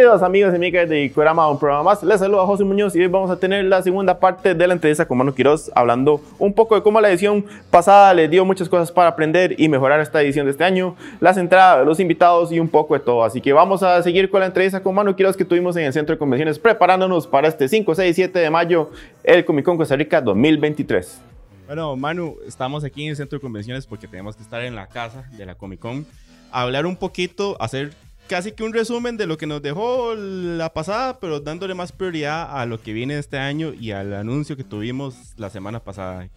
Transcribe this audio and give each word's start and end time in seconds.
Bienvenidos 0.00 0.22
amigos 0.22 0.52
y 0.54 0.56
amigas 0.56 0.88
de 0.88 1.12
Cuerama, 1.12 1.46
un 1.50 1.58
programa 1.58 1.82
más. 1.82 2.02
Les 2.02 2.18
saluda 2.18 2.46
José 2.46 2.64
Muñoz 2.64 2.96
y 2.96 3.00
hoy 3.00 3.06
vamos 3.08 3.30
a 3.30 3.36
tener 3.36 3.66
la 3.66 3.82
segunda 3.82 4.18
parte 4.18 4.54
de 4.54 4.66
la 4.66 4.72
entrevista 4.72 5.06
con 5.06 5.18
Manu 5.18 5.34
Quiroz 5.34 5.70
hablando 5.74 6.22
un 6.38 6.54
poco 6.54 6.74
de 6.74 6.82
cómo 6.82 7.02
la 7.02 7.10
edición 7.10 7.44
pasada 7.70 8.14
le 8.14 8.26
dio 8.26 8.46
muchas 8.46 8.70
cosas 8.70 8.90
para 8.90 9.10
aprender 9.10 9.56
y 9.58 9.68
mejorar 9.68 10.00
esta 10.00 10.22
edición 10.22 10.46
de 10.46 10.52
este 10.52 10.64
año, 10.64 10.96
las 11.20 11.36
entradas, 11.36 11.84
los 11.84 12.00
invitados 12.00 12.50
y 12.50 12.58
un 12.58 12.68
poco 12.68 12.94
de 12.94 13.00
todo. 13.00 13.22
Así 13.24 13.42
que 13.42 13.52
vamos 13.52 13.82
a 13.82 14.02
seguir 14.02 14.30
con 14.30 14.40
la 14.40 14.46
entrevista 14.46 14.82
con 14.82 14.94
Manu 14.94 15.14
Quiroz 15.14 15.36
que 15.36 15.44
tuvimos 15.44 15.76
en 15.76 15.84
el 15.84 15.92
Centro 15.92 16.14
de 16.14 16.18
Convenciones 16.18 16.58
preparándonos 16.58 17.26
para 17.26 17.48
este 17.48 17.68
5, 17.68 17.94
6 17.94 18.10
y 18.10 18.14
7 18.14 18.38
de 18.38 18.48
mayo, 18.48 18.90
el 19.22 19.44
Comic 19.44 19.66
Con 19.66 19.76
Costa 19.76 19.96
Rica 19.96 20.22
2023. 20.22 21.20
Bueno, 21.66 21.94
Manu, 21.94 22.38
estamos 22.46 22.84
aquí 22.84 23.04
en 23.04 23.10
el 23.10 23.16
Centro 23.16 23.38
de 23.38 23.42
Convenciones 23.42 23.86
porque 23.86 24.08
tenemos 24.08 24.34
que 24.34 24.42
estar 24.42 24.62
en 24.64 24.74
la 24.74 24.86
casa 24.86 25.28
de 25.36 25.44
la 25.44 25.56
Comic 25.56 25.80
Con, 25.80 26.06
hablar 26.52 26.86
un 26.86 26.96
poquito, 26.96 27.58
hacer 27.60 27.92
casi 28.30 28.52
que 28.52 28.62
un 28.62 28.72
resumen 28.72 29.16
de 29.16 29.26
lo 29.26 29.36
que 29.36 29.44
nos 29.48 29.60
dejó 29.60 30.14
la 30.14 30.72
pasada, 30.72 31.18
pero 31.18 31.40
dándole 31.40 31.74
más 31.74 31.90
prioridad 31.90 32.56
a 32.56 32.64
lo 32.64 32.80
que 32.80 32.92
viene 32.92 33.18
este 33.18 33.38
año 33.38 33.74
y 33.74 33.90
al 33.90 34.14
anuncio 34.14 34.56
que 34.56 34.62
tuvimos 34.62 35.16
la 35.36 35.50
semana 35.50 35.80
pasada. 35.80 36.28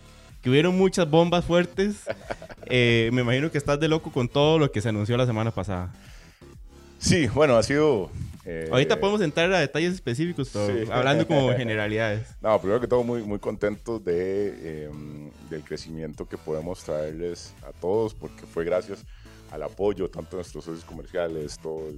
Que 0.41 0.49
hubieron 0.49 0.75
muchas 0.75 1.07
bombas 1.09 1.45
fuertes. 1.45 1.97
Eh, 2.67 3.09
me 3.11 3.21
imagino 3.21 3.51
que 3.51 3.57
estás 3.57 3.77
de 3.77 3.89
loco 3.89 4.09
con 4.09 4.29
todo 4.29 4.57
lo 4.57 4.71
que 4.71 4.79
se 4.79 4.87
anunció 4.87 5.17
la 5.17 5.25
semana 5.25 5.51
pasada. 5.51 5.93
Sí, 6.97 7.27
bueno, 7.27 7.57
ha 7.57 7.61
sido... 7.63 8.09
eh, 8.45 8.69
Ahorita 8.71 9.01
podemos 9.01 9.21
entrar 9.21 9.51
a 9.53 9.59
detalles 9.59 9.93
específicos, 9.93 10.47
Sí. 10.47 10.89
hablando 10.89 11.27
como 11.27 11.49
generalidades. 11.57 12.25
No, 12.41 12.57
primero 12.61 12.79
que 12.79 12.87
todo, 12.87 13.03
muy, 13.03 13.21
muy 13.21 13.37
contentos 13.37 14.03
de, 14.05 14.53
eh, 14.57 14.89
del 15.49 15.61
crecimiento 15.63 16.25
que 16.27 16.37
podemos 16.37 16.81
traerles 16.85 17.53
a 17.67 17.73
todos, 17.73 18.13
porque 18.13 18.45
fue 18.45 18.63
gracias 18.63 19.03
al 19.53 19.61
apoyo 19.61 20.09
tanto 20.09 20.31
de 20.31 20.37
nuestros 20.37 20.65
socios 20.65 20.83
comerciales, 20.83 21.59
todos 21.59 21.93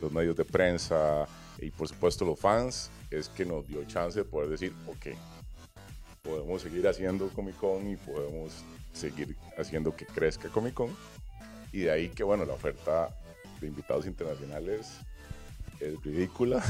los 0.00 0.10
medios 0.10 0.34
de 0.34 0.46
prensa 0.46 1.26
y 1.58 1.70
por 1.70 1.86
supuesto 1.86 2.24
los 2.24 2.40
fans, 2.40 2.90
es 3.10 3.28
que 3.28 3.44
nos 3.44 3.68
dio 3.68 3.84
chance 3.84 4.18
de 4.18 4.24
poder 4.24 4.48
decir, 4.48 4.72
ok, 4.86 5.14
podemos 6.22 6.62
seguir 6.62 6.88
haciendo 6.88 7.28
Comic 7.28 7.56
Con 7.56 7.86
y 7.86 7.96
podemos 7.96 8.64
seguir 8.94 9.36
haciendo 9.58 9.94
que 9.94 10.06
crezca 10.06 10.48
Comic 10.48 10.72
Con. 10.72 10.96
Y 11.70 11.80
de 11.80 11.90
ahí 11.90 12.08
que, 12.08 12.24
bueno, 12.24 12.46
la 12.46 12.54
oferta 12.54 13.14
de 13.60 13.66
invitados 13.66 14.06
internacionales 14.06 15.00
es 15.80 16.02
ridícula. 16.02 16.64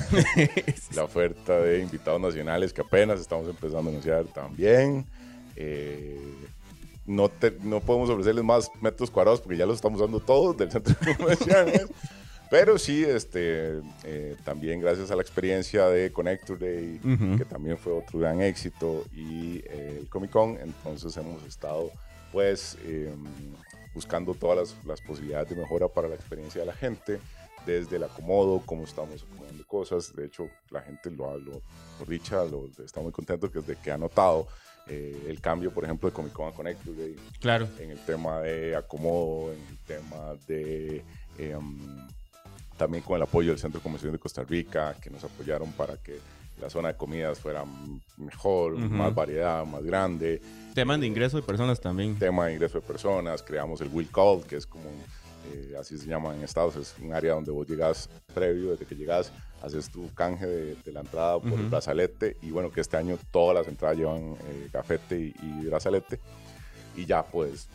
la 0.97 1.05
oferta 1.05 1.61
de 1.61 1.79
invitados 1.79 2.21
nacionales 2.21 2.73
que 2.73 2.81
apenas 2.81 3.21
estamos 3.21 3.49
empezando 3.49 3.91
a 3.91 3.93
anunciar 3.93 4.25
también. 4.25 5.07
Eh, 5.55 6.21
no, 7.07 7.29
te- 7.29 7.57
no 7.63 7.81
podemos 7.81 8.09
ofrecerles 8.11 8.45
más 8.45 8.71
metros 8.81 9.11
cuadrados 9.11 9.41
porque 9.41 9.57
ya 9.59 9.67
los 9.67 9.77
estamos 9.77 10.01
dando 10.01 10.21
todos 10.21 10.57
del 10.57 10.71
centro 10.71 10.95
convenciones. 11.17 11.87
Pero 12.51 12.79
sí, 12.79 13.03
este, 13.03 13.81
eh, 14.05 14.37
también 14.45 14.79
gracias 14.79 15.11
a 15.11 15.17
la 15.17 15.23
experiencia 15.23 15.87
de 15.89 16.13
Connector 16.13 16.59
Day, 16.59 17.01
Ujú. 17.03 17.39
que 17.39 17.47
también 17.47 17.79
fue 17.79 17.95
otro 17.95 18.19
gran 18.19 18.43
éxito, 18.43 19.05
y 19.11 19.61
eh, 19.65 19.97
el 20.03 20.09
Comic 20.11 20.31
Con, 20.33 20.59
entonces 20.59 21.17
hemos 21.17 21.43
estado 21.45 21.91
pues 22.31 22.77
eh, 22.85 23.15
buscando 23.95 24.35
todas 24.35 24.59
las, 24.59 24.85
las 24.85 25.01
posibilidades 25.01 25.49
de 25.49 25.57
mejora 25.57 25.89
para 25.89 26.09
la 26.09 26.15
experiencia 26.15 26.61
de 26.61 26.67
la 26.67 26.75
gente, 26.75 27.19
desde 27.65 27.97
el 27.97 28.05
acomodo, 28.05 28.61
cómo 28.67 28.85
estamos 28.85 29.23
acomodando 29.23 29.67
cosas. 29.67 30.15
De 30.15 30.27
hecho, 30.27 30.49
la 30.71 30.83
gente 30.83 31.11
lo 31.11 31.31
ha, 31.31 31.39
lo, 31.39 31.63
por 31.99 32.07
dicha, 32.07 32.45
lo, 32.45 32.69
está 32.85 33.01
muy 33.01 33.13
contento 33.13 33.51
que 33.51 33.61
desde 33.61 33.77
que 33.77 33.91
ha 33.93 33.97
notado 33.97 34.47
eh, 34.89 35.27
el 35.29 35.41
cambio, 35.41 35.71
por 35.71 35.85
ejemplo, 35.85 36.09
de 36.09 36.15
Comic 36.15 36.33
Con 36.33 36.49
a 36.49 36.53
Connector 36.53 36.97
Day, 36.97 37.17
Claro. 37.41 37.69
en 37.79 37.91
el 37.91 37.99
tema 38.01 38.41
de 38.41 38.75
acomodo, 38.77 39.53
en 39.53 39.61
el 39.69 39.79
tema 39.87 40.35
de 40.47 41.03
em, 41.39 41.79
también 42.77 43.03
con 43.05 43.17
el 43.17 43.23
apoyo 43.23 43.51
del 43.51 43.59
Centro 43.59 43.79
de 43.79 43.83
Convención 43.83 44.13
de 44.13 44.19
Costa 44.19 44.43
Rica, 44.43 44.95
que 45.01 45.09
nos 45.11 45.23
apoyaron 45.25 45.71
para 45.73 45.97
que 45.99 46.19
la 46.61 46.69
zona 46.69 46.89
de 46.89 46.97
comidas 46.97 47.39
fuera 47.41 47.65
mejor, 48.17 48.77
más 48.77 49.15
variedad, 49.15 49.65
más 49.65 49.83
grande. 49.85 50.41
Temas 50.75 51.01
de 51.01 51.07
ingreso 51.07 51.37
de 51.37 51.43
personas 51.43 51.81
también. 51.81 52.17
Tema 52.19 52.47
de 52.47 52.55
ingreso 52.55 52.81
de 52.81 52.87
personas, 52.87 53.43
creamos 53.43 53.81
el 53.81 53.89
Will 53.89 54.09
Call, 54.11 54.43
que 54.47 54.57
es 54.57 54.67
como, 54.67 54.85
eh, 55.53 55.77
así 55.79 55.99
se 55.99 56.07
llama 56.07 56.35
en 56.35 56.43
Estados, 56.43 56.77
es 56.77 56.95
un 57.01 57.13
área 57.13 57.35
donde 57.35 57.51
vos 57.51 57.67
llegas 57.67 58.09
previo, 58.35 58.71
desde 58.73 58.87
que 58.87 58.95
llegas, 58.97 59.33
haces 59.63 59.91
tu 59.91 60.13
canje 60.15 60.47
de, 60.47 60.75
de 60.77 60.93
la 60.93 61.01
entrada 61.01 61.39
por 61.39 61.53
el 61.53 61.69
brazalete, 61.69 62.37
y 62.43 62.51
bueno, 62.51 62.71
que 62.73 62.81
este 62.81 62.97
año 62.97 63.19
todas 63.31 63.55
las 63.57 63.69
entradas 63.69 63.97
llevan 63.99 64.33
eh, 64.47 64.69
gafete 64.73 65.17
y, 65.19 65.35
y 65.43 65.67
brazalete, 65.67 66.19
y 66.97 67.07
ya 67.07 67.23
pues 67.25 67.69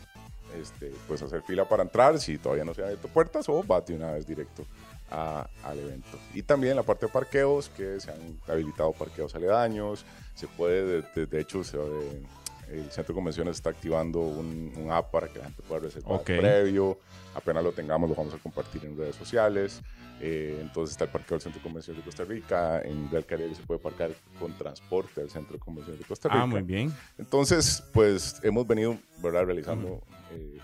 este, 0.60 0.92
pues 1.06 1.20
hacer 1.22 1.42
fila 1.42 1.68
para 1.68 1.82
entrar 1.82 2.18
si 2.18 2.38
todavía 2.38 2.64
no 2.64 2.72
se 2.74 2.80
han 2.80 2.86
abierto 2.88 3.08
puertas 3.08 3.48
o 3.48 3.62
va 3.66 3.80
de 3.82 3.94
una 3.94 4.12
vez 4.12 4.26
directo 4.26 4.64
a- 5.10 5.46
al 5.62 5.78
evento. 5.78 6.18
Y 6.34 6.42
también 6.42 6.74
la 6.76 6.82
parte 6.82 7.06
de 7.06 7.12
parqueos, 7.12 7.68
que 7.70 8.00
se 8.00 8.10
han 8.10 8.38
habilitado 8.46 8.92
parqueos 8.92 9.34
aledaños, 9.34 10.04
se 10.34 10.46
puede, 10.48 10.84
de, 11.02 11.02
de- 11.14 11.26
de 11.26 11.40
hecho, 11.40 11.62
se, 11.64 11.76
eh, 11.76 12.22
el 12.70 12.90
centro 12.90 13.12
de 13.12 13.14
convenciones 13.14 13.56
está 13.56 13.70
activando 13.70 14.20
un, 14.20 14.72
un 14.76 14.90
app 14.90 15.10
para 15.10 15.28
que 15.28 15.38
la 15.38 15.46
gente 15.46 15.62
pueda 15.62 15.80
reservar 15.82 16.12
Ok. 16.20 16.24
previo, 16.26 16.98
apenas 17.34 17.62
lo 17.64 17.72
tengamos 17.72 18.08
lo 18.08 18.14
vamos 18.16 18.34
a 18.34 18.38
compartir 18.38 18.84
en 18.84 18.96
redes 18.96 19.16
sociales. 19.16 19.80
Eh, 20.20 20.58
entonces 20.60 20.92
está 20.92 21.04
el 21.04 21.10
parqueo 21.10 21.36
del 21.36 21.42
Centro 21.42 21.60
de 21.60 21.62
Convenciones 21.62 22.02
de 22.02 22.04
Costa 22.04 22.24
Rica, 22.24 22.80
en 22.82 23.08
Real 23.10 23.24
Caribe 23.24 23.54
se 23.54 23.62
puede 23.62 23.78
parquear 23.78 24.10
con 24.40 24.52
transporte 24.58 25.20
del 25.20 25.30
Centro 25.30 25.52
de 25.54 25.60
Convenciones 25.60 26.00
de 26.00 26.06
Costa 26.06 26.28
Rica. 26.28 26.42
Ah, 26.42 26.46
muy 26.46 26.62
bien. 26.62 26.92
Entonces, 27.18 27.84
pues 27.92 28.40
hemos 28.42 28.66
venido 28.66 28.98
¿verdad? 29.22 29.44
realizando 29.44 30.02
eh, 30.32 30.58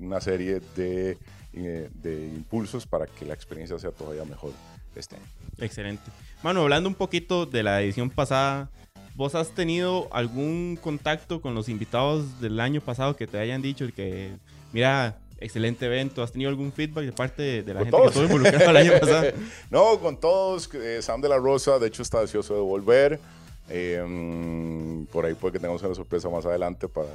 una 0.00 0.20
serie 0.20 0.60
de, 0.74 1.16
eh, 1.52 1.88
de 1.94 2.26
impulsos 2.26 2.84
para 2.86 3.06
que 3.06 3.24
la 3.24 3.34
experiencia 3.34 3.78
sea 3.78 3.92
todavía 3.92 4.24
mejor 4.24 4.50
este 4.96 5.14
año. 5.16 5.24
Excelente. 5.58 6.02
Mano, 6.42 6.62
hablando 6.62 6.88
un 6.88 6.96
poquito 6.96 7.46
de 7.46 7.62
la 7.62 7.80
edición 7.82 8.10
pasada, 8.10 8.68
¿vos 9.14 9.34
has 9.34 9.50
tenido 9.50 10.08
algún 10.12 10.78
contacto 10.80 11.40
con 11.40 11.54
los 11.54 11.68
invitados 11.68 12.40
del 12.40 12.58
año 12.60 12.80
pasado 12.80 13.16
que 13.16 13.26
te 13.26 13.38
hayan 13.38 13.62
dicho 13.62 13.86
que, 13.94 14.32
mira, 14.72 15.18
excelente 15.40 15.86
evento? 15.86 16.22
¿Has 16.22 16.32
tenido 16.32 16.48
algún 16.50 16.72
feedback 16.72 17.04
de 17.04 17.12
parte 17.12 17.42
de, 17.42 17.62
de 17.62 17.74
la 17.74 17.80
Con 17.80 17.86
gente 17.86 17.90
todos. 17.98 18.12
que 18.12 18.18
estuvo 18.20 18.36
involucrada 18.38 18.70
el 18.70 18.76
año 18.76 19.00
pasado? 19.00 19.26
No, 19.70 19.98
con 19.98 20.16
todos, 20.18 20.68
eh, 20.74 21.00
Sam 21.02 21.20
de 21.20 21.28
la 21.28 21.38
Rosa, 21.38 21.78
de 21.78 21.88
hecho 21.88 22.02
está 22.02 22.20
deseoso 22.20 22.54
de 22.54 22.60
volver. 22.60 23.20
Eh, 23.68 25.04
por 25.12 25.24
ahí 25.24 25.34
puede 25.34 25.52
que 25.52 25.58
tengamos 25.58 25.82
una 25.82 25.94
sorpresa 25.94 26.28
más 26.28 26.44
adelante 26.46 26.88
para, 26.88 27.08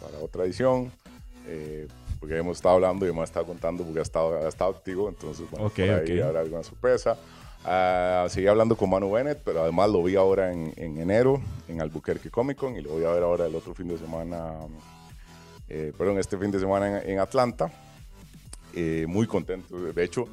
para 0.00 0.18
otra 0.18 0.44
edición. 0.44 0.90
eh, 1.46 1.86
porque 2.20 2.38
hemos 2.38 2.56
estado 2.56 2.76
hablando 2.76 3.06
y 3.06 3.10
ha 3.18 3.24
estado 3.24 3.44
contando 3.44 3.84
porque 3.84 3.98
ha 3.98 4.02
estado, 4.02 4.46
ha 4.46 4.48
estado 4.48 4.70
activo, 4.70 5.10
entonces 5.10 5.44
bueno, 5.50 5.66
Ok, 5.66 5.74
por 5.74 5.90
ahí 5.90 6.18
ok. 6.18 6.24
habrá 6.24 6.40
alguna 6.40 6.62
sorpresa. 6.62 7.18
Ah, 7.64 8.26
seguí 8.28 8.46
hablando 8.46 8.76
con 8.76 8.90
Manu 8.90 9.10
Bennett, 9.10 9.40
pero 9.42 9.62
además 9.62 9.88
lo 9.90 10.02
vi 10.02 10.16
ahora 10.16 10.52
en, 10.52 10.72
en 10.76 10.98
enero 10.98 11.40
en 11.66 11.80
Albuquerque 11.80 12.30
Comic 12.30 12.58
Con 12.58 12.76
y 12.76 12.82
lo 12.82 12.90
voy 12.90 13.04
a 13.04 13.10
ver 13.10 13.22
ahora 13.22 13.46
el 13.46 13.54
otro 13.54 13.74
fin 13.74 13.88
de 13.88 13.96
semana, 13.96 14.52
eh, 15.68 15.92
perdón, 15.96 16.18
este 16.18 16.36
fin 16.36 16.50
de 16.50 16.60
semana 16.60 17.00
en, 17.02 17.10
en 17.10 17.18
Atlanta. 17.20 17.72
Eh, 18.74 19.06
muy 19.08 19.26
contento. 19.26 19.78
De 19.78 20.04
hecho, 20.04 20.28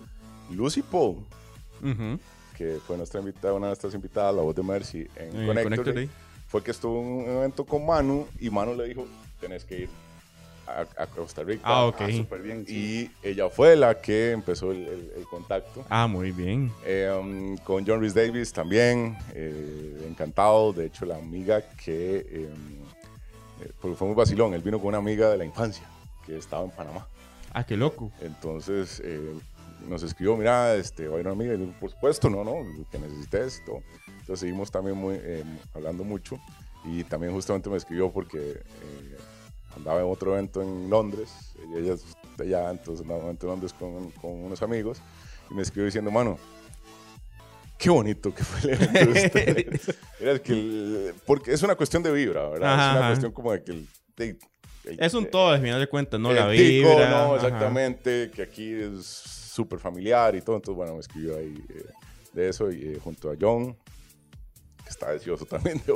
Lucy 0.50 0.81
Paul, 0.81 1.18
Ujú. 1.81 2.20
que 2.58 2.80
fue 2.86 2.97
nuestra 2.97 3.20
invitada, 3.22 3.53
una 3.53 3.68
de 3.68 3.72
nuestras 3.72 3.94
invitadas, 3.94 4.36
la 4.36 4.41
voz 4.41 4.56
de 4.56 4.64
Mercy, 4.64 5.08
en 5.16 5.44
Eh, 5.44 5.47
Connector, 5.47 6.08
fue 6.47 6.62
que 6.64 6.72
estuvo 6.72 7.00
en 7.00 7.08
un 7.08 7.25
evento 7.38 7.64
con 7.66 7.86
Manu 7.86 8.28
y 8.40 8.50
Manu 8.50 8.75
le 8.75 8.88
dijo, 8.88 9.06
tenés 9.40 9.64
que 9.64 9.81
ir 9.81 9.90
a, 10.80 11.04
a 11.04 11.08
Costa 11.08 11.44
Rica. 11.44 11.62
Ah, 11.66 11.86
ok. 11.86 12.02
súper 12.12 12.42
bien. 12.42 12.66
sí. 12.66 13.09
Y 13.24 13.28
ella 13.28 13.50
fue 13.50 13.76
la 13.76 14.00
que 14.02 14.32
empezó 14.32 14.72
el, 14.72 14.88
el- 14.88 15.12
el 15.18 15.26
contacto. 15.26 15.86
Ah, 15.90 16.08
muy 16.08 16.32
bien. 16.32 16.72
Eh, 16.86 17.56
con 17.64 17.86
John 17.86 18.00
Rhys 18.02 18.14
Davis 18.14 18.52
también, 18.53 19.18
eh, 19.34 20.06
encantado. 20.08 20.73
De 20.73 20.85
hecho, 20.85 21.06
la 21.06 21.18
amiga 21.18 21.62
que 21.84 22.18
eh, 22.29 22.50
eh, 23.62 23.72
porque 23.82 23.96
fue 23.96 24.08
muy 24.08 24.16
vacilón, 24.16 24.53
él 24.53 24.62
vino 24.62 24.79
con 24.79 24.88
una 24.90 24.97
amiga 24.97 25.29
de 25.29 25.38
la 25.38 25.46
infancia 25.46 25.84
que 26.26 26.38
estaba 26.38 26.64
en 26.64 26.72
Panamá. 26.72 27.08
Ah, 27.53 27.64
qué 27.66 27.76
loco. 27.78 28.12
Entonces 28.22 29.02
eh, 29.03 29.34
nos 29.88 30.03
escribió, 30.03 30.38
mira, 30.38 30.74
este, 30.76 31.08
va 31.08 31.17
a 31.17 31.20
ir 31.20 31.26
una 31.28 31.34
amiga. 31.34 31.53
Y 31.56 31.59
yo, 31.59 31.72
por 31.79 31.90
supuesto, 31.91 32.29
no, 32.29 32.44
no, 32.44 32.64
lo 32.64 32.90
que 32.90 32.97
necesites. 33.00 33.59
y 33.62 33.66
todo. 33.66 33.82
Entonces 34.08 34.40
seguimos 34.40 34.72
también 34.72 34.96
muy, 34.97 35.16
eh, 35.20 35.44
hablando 35.74 36.03
mucho. 36.03 36.40
Y 36.85 37.03
también 37.03 37.34
justamente 37.34 37.70
me 37.70 37.78
escribió 37.78 38.12
porque 38.12 38.38
eh, 38.40 39.17
andaba 39.76 40.00
en 40.02 40.06
otro 40.08 40.34
evento 40.34 40.62
en 40.62 40.90
Londres. 40.90 41.29
Ella 41.76 41.94
es 41.94 42.03
de 42.38 42.44
allá, 42.46 42.72
entonces 42.72 43.02
andaba 43.03 43.20
en 43.20 43.23
un 43.26 43.29
evento 43.29 43.46
en 43.47 43.52
Londres 43.52 43.73
con, 43.73 44.12
con 44.12 44.32
unos 44.32 44.62
amigos. 44.62 45.02
Y 45.50 45.53
me 45.53 45.62
escribió 45.62 45.85
diciendo, 45.85 46.12
mano, 46.12 46.38
qué 47.78 47.90
bonito 47.90 48.34
que 48.34 48.44
fue 48.44 48.72
el 48.72 48.82
evento 48.82 49.00
de 49.14 49.26
ustedes". 49.26 49.97
Era 50.20 50.40
que 50.40 50.53
el- 50.53 51.14
porque 51.26 51.52
es 51.53 51.62
una 51.64 51.76
cuestión 51.76 52.03
de 52.03 52.12
vibra, 52.12 52.47
¿verdad? 52.50 52.73
Ajá, 52.73 52.84
es 52.85 52.91
una 52.91 53.00
ajá. 53.00 53.08
cuestión 53.09 53.32
como 53.32 53.52
de 53.52 53.64
que 53.64 53.72
el... 53.72 53.88
de- 54.18 54.40
el- 54.85 55.00
Es 55.00 55.14
un 55.14 55.26
todo, 55.29 55.50
al 55.50 55.62
final 55.62 55.79
de 55.79 55.88
cuentas, 55.88 56.20
¿no? 56.20 56.32
La 56.34 56.50
tico, 56.52 56.90
vibra. 56.90 57.09
no, 57.09 57.35
ajá. 57.35 57.35
exactamente, 57.47 58.32
que 58.34 58.41
aquí 58.44 58.74
es 58.74 59.06
súper 59.06 59.79
familiar 59.79 60.35
y 60.35 60.41
todo. 60.41 60.56
Entonces, 60.56 60.76
bueno, 60.76 60.94
me 60.94 61.00
escribió 61.02 61.38
ahí 61.38 61.53
eh, 61.70 61.85
de 62.34 62.50
eso 62.50 62.72
y 62.72 62.94
eh, 62.94 63.00
junto 63.03 63.29
a 63.32 63.35
John, 63.40 63.74
que 64.84 64.90
está 64.90 65.12
deseoso 65.12 65.46
también 65.47 65.82
de, 65.85 65.94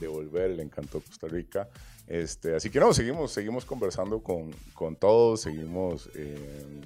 de 0.00 0.06
volver, 0.08 0.50
le 0.50 0.62
encantó 0.62 1.00
Costa 1.00 1.26
Rica. 1.28 1.68
Este, 2.08 2.56
así 2.56 2.70
que 2.70 2.80
no, 2.80 2.94
seguimos, 2.94 3.32
seguimos 3.32 3.64
conversando 3.64 4.20
con, 4.20 4.50
con 4.74 4.96
todos, 4.96 5.42
seguimos 5.42 6.08
eh, 6.14 6.80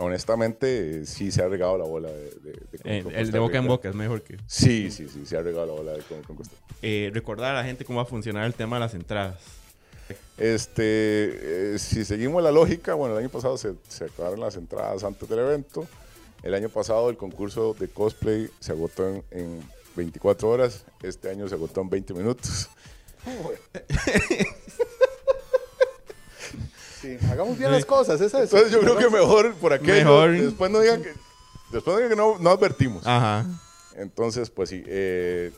honestamente, 0.00 1.06
sí 1.06 1.30
se 1.30 1.42
ha 1.42 1.48
regado 1.48 1.78
la 1.78 1.84
bola 1.84 2.08
de, 2.08 2.30
de, 2.30 2.52
de 2.52 2.80
Eh, 2.84 3.02
Con 3.02 3.14
el 3.14 3.30
de 3.30 3.38
boca 3.38 3.58
en 3.58 3.66
boca 3.66 3.88
es 3.88 3.94
mejor 3.94 4.22
que. 4.22 4.36
Sí, 4.46 4.90
sí, 4.90 5.08
sí, 5.08 5.24
se 5.26 5.36
ha 5.36 5.42
regado 5.42 5.66
la 5.66 5.72
bola 5.72 5.92
de 5.92 6.02
Con 6.02 6.36
Costa 6.36 6.56
Rica. 6.56 6.74
Eh, 6.82 7.10
recordar 7.12 7.52
a 7.54 7.58
la 7.60 7.64
gente 7.64 7.84
cómo 7.84 7.98
va 7.98 8.02
a 8.02 8.06
funcionar 8.06 8.44
el 8.46 8.54
tema 8.54 8.76
de 8.76 8.80
las 8.80 8.94
entradas. 8.94 9.40
Este, 10.38 11.74
eh, 11.74 11.78
si 11.78 12.04
seguimos 12.04 12.42
la 12.42 12.50
lógica, 12.50 12.94
bueno, 12.94 13.14
el 13.14 13.20
año 13.20 13.28
pasado 13.28 13.56
se, 13.56 13.74
se 13.88 14.04
acabaron 14.04 14.40
las 14.40 14.56
entradas 14.56 15.04
antes 15.04 15.28
del 15.28 15.38
evento. 15.38 15.86
El 16.42 16.54
año 16.54 16.68
pasado 16.70 17.10
el 17.10 17.16
concurso 17.16 17.76
de 17.78 17.86
cosplay 17.86 18.48
se 18.58 18.72
agotó 18.72 19.06
en, 19.08 19.22
en 19.30 19.60
24 19.94 20.48
horas. 20.48 20.84
Este 21.02 21.30
año 21.30 21.46
se 21.48 21.54
agotó 21.54 21.82
en 21.82 21.90
20 21.90 22.14
minutos. 22.14 22.70
Sí, 27.00 27.16
hagamos 27.30 27.56
bien 27.56 27.72
las 27.72 27.86
cosas, 27.86 28.20
esa 28.20 28.42
es. 28.42 28.52
Entonces 28.52 28.72
yo 28.72 28.80
creo 28.80 28.98
que 28.98 29.08
mejor 29.08 29.54
por 29.54 29.72
aquello. 29.72 29.94
Mejor. 29.94 30.32
Después 30.32 30.70
no 30.70 30.80
digan 30.80 31.02
que, 31.02 31.14
después 31.72 31.94
no, 31.94 31.96
digan 31.96 32.10
que 32.10 32.16
no, 32.16 32.38
no 32.38 32.50
advertimos. 32.50 33.06
Ajá. 33.06 33.46
Entonces, 33.96 34.50
pues 34.50 34.68
sí. 34.68 34.82
Eh, 34.86 35.50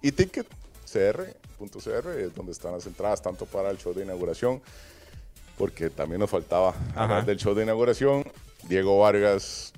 y 0.00 0.10
ticket 0.10 0.46
CR.cr 0.92 2.08
es 2.18 2.34
donde 2.34 2.50
están 2.50 2.72
las 2.72 2.86
entradas, 2.86 3.22
tanto 3.22 3.46
para 3.46 3.70
el 3.70 3.78
show 3.78 3.94
de 3.94 4.02
inauguración, 4.02 4.60
porque 5.56 5.88
también 5.88 6.18
nos 6.18 6.30
faltaba 6.30 6.74
hablar 6.96 7.24
del 7.24 7.38
show 7.38 7.54
de 7.54 7.62
inauguración. 7.62 8.24
Diego 8.64 8.98
Vargas, 8.98 9.72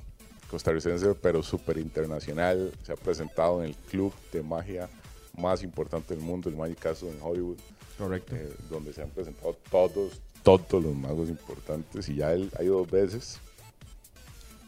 costarricense, 0.51 1.15
pero 1.15 1.43
súper 1.43 1.77
internacional, 1.77 2.73
se 2.83 2.93
ha 2.93 2.97
presentado 2.97 3.63
en 3.63 3.71
el 3.71 3.77
club 3.77 4.15
de 4.33 4.43
magia 4.43 4.89
más 5.37 5.63
importante 5.63 6.15
del 6.15 6.23
mundo, 6.23 6.49
el 6.49 6.57
Magic 6.57 6.79
Castle 6.79 7.11
en 7.11 7.19
Hollywood, 7.21 7.59
Correcto. 7.99 8.35
eh, 8.37 8.53
donde 8.71 8.93
se 8.93 9.03
han 9.03 9.11
presentado 9.11 9.57
todos, 9.71 10.21
todos 10.43 10.83
los 10.83 10.95
magos 10.95 11.29
importantes, 11.29 12.09
y 12.09 12.17
ya 12.17 12.33
él 12.33 12.51
ha 12.59 12.63
ido 12.63 12.79
dos 12.79 12.91
veces. 12.91 13.39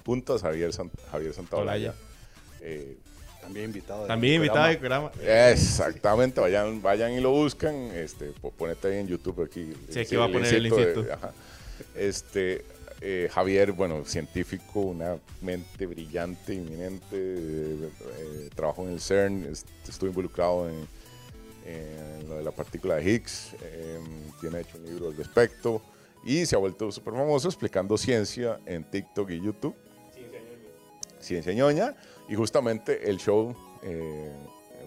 Puntas 0.05 0.43
Javier, 0.43 0.73
San- 0.73 0.91
Javier 1.11 1.33
Santaolalla. 1.35 1.95
Eh, 2.61 2.97
También 3.41 3.67
invitado. 3.67 4.07
También 4.07 4.35
invitado 4.37 4.67
de 4.69 4.77
programa. 4.77 5.11
Exactamente, 5.21 6.41
vayan, 6.41 6.81
vayan 6.83 7.13
y 7.13 7.21
lo 7.21 7.31
buscan. 7.31 7.75
Este, 7.93 8.27
po- 8.41 8.51
ponete 8.51 8.89
ahí 8.89 8.99
en 8.99 9.07
YouTube 9.09 9.43
aquí. 9.45 9.73
Sí, 9.91 10.01
aquí 10.01 10.17
va 10.17 10.25
a 10.27 10.33
poner 10.33 10.53
el 10.55 10.69
de- 10.71 11.13
ajá. 11.13 11.33
Este, 11.95 12.65
eh, 13.00 13.28
Javier, 13.32 13.72
bueno, 13.72 14.04
científico, 14.04 14.81
una 14.81 15.19
mente 15.43 15.87
brillante, 15.87 16.54
inminente. 16.54 17.06
eh, 17.12 17.88
eh, 18.19 18.50
trabajó 18.54 18.82
en 18.84 18.93
el 18.94 19.00
CERN, 19.00 19.44
est- 19.50 19.69
estuvo 19.88 20.08
involucrado 20.10 20.69
en, 20.69 20.87
en 21.66 22.28
lo 22.28 22.37
de 22.37 22.43
la 22.44 22.50
partícula 22.52 22.96
de 22.96 23.10
Higgs. 23.10 23.54
eh, 23.62 23.98
tiene 24.40 24.60
hecho 24.60 24.78
un 24.78 24.84
libro 24.87 25.08
al 25.08 25.16
respecto 25.16 25.82
y 26.25 26.44
se 26.46 26.56
ha 26.56 26.58
vuelto 26.58 26.90
súper 26.90 27.14
famoso 27.14 27.48
explicando 27.48 27.96
ciencia 27.96 28.58
en 28.66 28.84
TikTok 28.84 29.31
y 29.31 29.40
YouTube. 29.40 29.75
Ciencia 31.20 31.52
ñoña. 31.52 31.94
Y 32.28 32.34
justamente 32.34 33.08
el 33.08 33.19
show, 33.19 33.54
eh, 33.82 34.32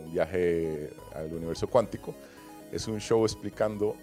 un 0.05 0.13
viaje 0.13 0.89
al 1.15 1.31
universo 1.33 1.67
cuántico, 1.67 2.13
es 2.71 2.87
un 2.87 2.99
show 2.99 3.23
explicando 3.25 3.95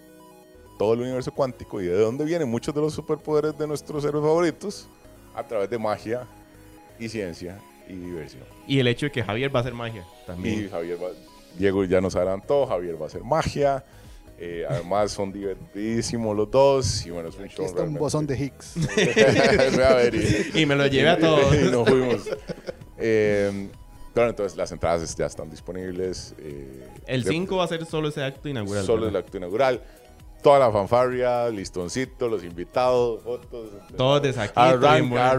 todo 0.77 0.93
el 0.93 1.01
universo 1.01 1.31
cuántico 1.31 1.81
y 1.81 1.85
de 1.85 1.97
dónde 1.99 2.23
vienen 2.25 2.47
muchos 2.49 2.73
de 2.73 2.81
los 2.81 2.93
superpoderes 2.93 3.57
de 3.57 3.67
nuestros 3.67 4.03
héroes 4.05 4.23
favoritos 4.23 4.87
a 5.35 5.43
través 5.45 5.69
de 5.69 5.77
magia 5.77 6.27
y 6.99 7.09
ciencia 7.09 7.59
y 7.87 7.93
diversión. 7.93 8.43
Y 8.67 8.79
el 8.79 8.87
hecho 8.87 9.05
de 9.07 9.11
que 9.11 9.23
Javier 9.23 9.53
va 9.53 9.59
a 9.59 9.61
hacer 9.61 9.73
magia 9.73 10.05
también. 10.25 10.65
Y 10.65 10.69
Javier 10.69 10.97
va- 11.01 11.09
Diego 11.57 11.83
ya 11.85 12.01
nos 12.01 12.15
adelantó, 12.15 12.65
Javier 12.67 12.99
va 13.01 13.05
a 13.05 13.07
hacer 13.07 13.23
magia. 13.23 13.83
eh, 14.39 14.65
además 14.69 15.11
son 15.11 15.31
divertidísimos 15.33 16.37
los 16.37 16.51
dos 16.51 17.03
y 17.07 17.09
bueno, 17.09 17.29
es 17.29 17.35
un 17.37 17.45
Aquí 17.45 17.55
show 17.55 17.65
está 17.65 17.81
un 17.81 17.95
bozón 17.95 18.27
de 18.27 18.37
Higgs. 18.37 18.75
Y- 20.55 20.61
Y 20.61 20.65
me 20.67 20.75
lo 20.75 20.85
llevé 20.85 21.09
a 21.09 21.17
todos. 21.17 21.55
y 21.59 21.71
nos 21.71 21.89
fuimos. 21.89 22.21
Eh, 22.99 23.69
claro, 24.13 24.29
entonces 24.29 24.55
las 24.57 24.71
entradas 24.71 25.15
ya 25.15 25.25
están 25.25 25.49
disponibles. 25.49 26.35
eh, 26.39 26.87
El 27.07 27.23
de- 27.23 27.31
5 27.31 27.57
va 27.57 27.63
a 27.63 27.67
ser 27.67 27.85
solo 27.85 28.09
ese 28.09 28.23
acto 28.23 28.47
inaugural. 28.47 28.83
Solo 28.85 29.07
el 29.07 29.11
¿verdad? 29.13 29.25
acto 29.25 29.37
inaugural. 29.37 29.81
Toda 30.41 30.59
la 30.59 30.71
fanfarria, 30.71 31.49
listoncito, 31.49 32.27
los 32.29 32.43
invitados, 32.43 33.21
fotos. 33.23 33.69
Todos 33.95 34.21
de 34.21 34.29
bien 34.31 35.17
Arranca, 35.17 35.31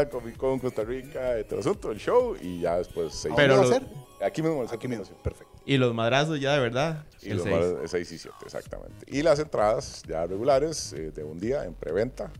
arranca 0.00 0.08
Comic 0.10 0.36
Con 0.36 0.58
Costa 0.58 0.84
Rica, 0.84 1.36
el 1.38 1.58
asunto, 1.58 1.90
el 1.90 1.98
show 1.98 2.36
y 2.40 2.60
ya 2.60 2.78
después 2.78 3.12
seis. 3.14 3.34
Pero 3.36 3.56
¿Dónde 3.56 3.70
va 3.70 3.76
a 3.76 3.80
lo-? 3.80 4.06
Aquí 4.24 4.42
mismo, 4.42 4.62
Aquí 4.70 4.88
mismo. 4.88 5.04
de. 5.04 5.14
Perfecto. 5.22 5.52
Y 5.66 5.76
los 5.76 5.92
madrazos 5.92 6.40
ya 6.40 6.54
de 6.54 6.60
verdad. 6.60 7.04
Y 7.20 7.30
el 7.30 7.36
los 7.38 7.44
6. 7.44 7.56
más- 7.56 7.90
6 7.90 8.12
y 8.12 8.18
7, 8.18 8.36
exactamente. 8.44 9.04
Y 9.08 9.22
las 9.22 9.38
entradas 9.40 10.02
ya 10.08 10.24
regulares 10.26 10.92
eh, 10.92 11.10
de 11.10 11.24
un 11.24 11.38
día 11.38 11.64
en 11.64 11.74
preventa, 11.74 12.30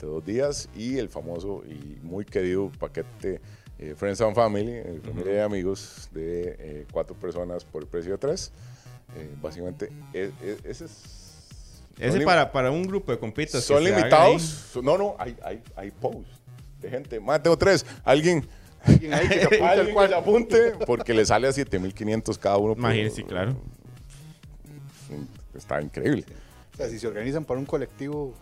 de 0.00 0.06
dos 0.06 0.24
días, 0.24 0.68
y 0.76 0.98
el 0.98 1.08
famoso 1.08 1.62
y 1.64 1.98
muy 2.02 2.24
querido 2.24 2.70
paquete 2.78 3.40
eh, 3.78 3.94
Friends 3.96 4.20
and 4.20 4.34
Family, 4.34 4.72
eh, 4.72 5.00
familia 5.04 5.34
y 5.34 5.38
amigos, 5.38 6.10
de 6.12 6.56
eh, 6.58 6.86
cuatro 6.92 7.16
personas 7.16 7.64
por 7.64 7.82
el 7.82 7.88
precio 7.88 8.12
de 8.12 8.18
tres. 8.18 8.52
Eh, 9.16 9.34
básicamente, 9.40 9.90
e- 10.12 10.30
e- 10.42 10.58
ese 10.64 10.86
es. 10.86 10.92
Ese 11.98 12.20
para, 12.22 12.50
para 12.50 12.70
un 12.70 12.82
grupo 12.84 13.12
de 13.12 13.18
compitas. 13.18 13.62
Son 13.62 13.82
limitados. 13.84 14.70
No, 14.82 14.96
no, 14.96 15.14
hay, 15.18 15.36
hay, 15.44 15.62
hay 15.76 15.90
posts 15.90 16.30
de 16.80 16.88
gente. 16.90 17.20
Más 17.20 17.42
tengo 17.42 17.56
tres. 17.56 17.84
Alguien. 18.04 18.46
Alguien 18.84 19.14
ahí 19.14 19.28
que 19.28 19.34
se 19.34 19.44
apunte 19.44 19.62
al 19.62 19.68
Alguien 19.68 19.86
que 19.86 19.92
cuarto. 19.92 20.14
se 20.14 20.18
apunte 20.20 20.72
porque 20.86 21.14
le 21.14 21.24
sale 21.26 21.46
a 21.48 21.52
7500 21.52 22.38
cada 22.38 22.56
uno. 22.56 22.74
por- 22.74 22.78
Imagínense, 22.80 23.22
claro. 23.24 23.56
Está 25.54 25.80
increíble. 25.82 26.24
O 26.72 26.76
sea, 26.76 26.88
si 26.88 26.98
se 26.98 27.06
organizan 27.06 27.44
para 27.44 27.60
un 27.60 27.66
colectivo 27.66 28.34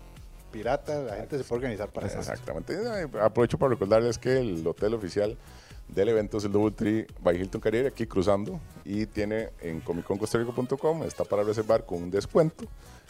pirata, 0.53 1.01
la 1.01 1.17
gente 1.17 1.37
se 1.39 1.45
puede 1.45 1.59
organizar 1.61 1.89
para 1.91 2.07
eso. 2.07 2.19
Exactamente. 2.19 2.77
Aprovecho 3.21 3.59
para 3.59 3.71
recordarles 3.71 4.17
que 4.19 4.39
el 4.39 4.67
hotel 4.67 4.95
oficial 4.95 5.37
del 5.95 6.09
evento 6.11 6.39
es 6.39 6.45
el 6.45 6.53
Double 6.53 6.71
Tree 6.73 7.07
by 7.21 7.37
Hilton 7.37 7.61
Caribe, 7.61 7.89
aquí 7.89 8.07
cruzando, 8.07 8.61
y 8.85 9.07
tiene 9.07 9.51
en 9.61 9.81
comicconscostarrica.com, 9.81 11.03
está 11.05 11.25
para 11.25 11.43
reservar 11.43 11.85
con 11.85 12.03
un 12.05 12.11
descuento 12.11 12.65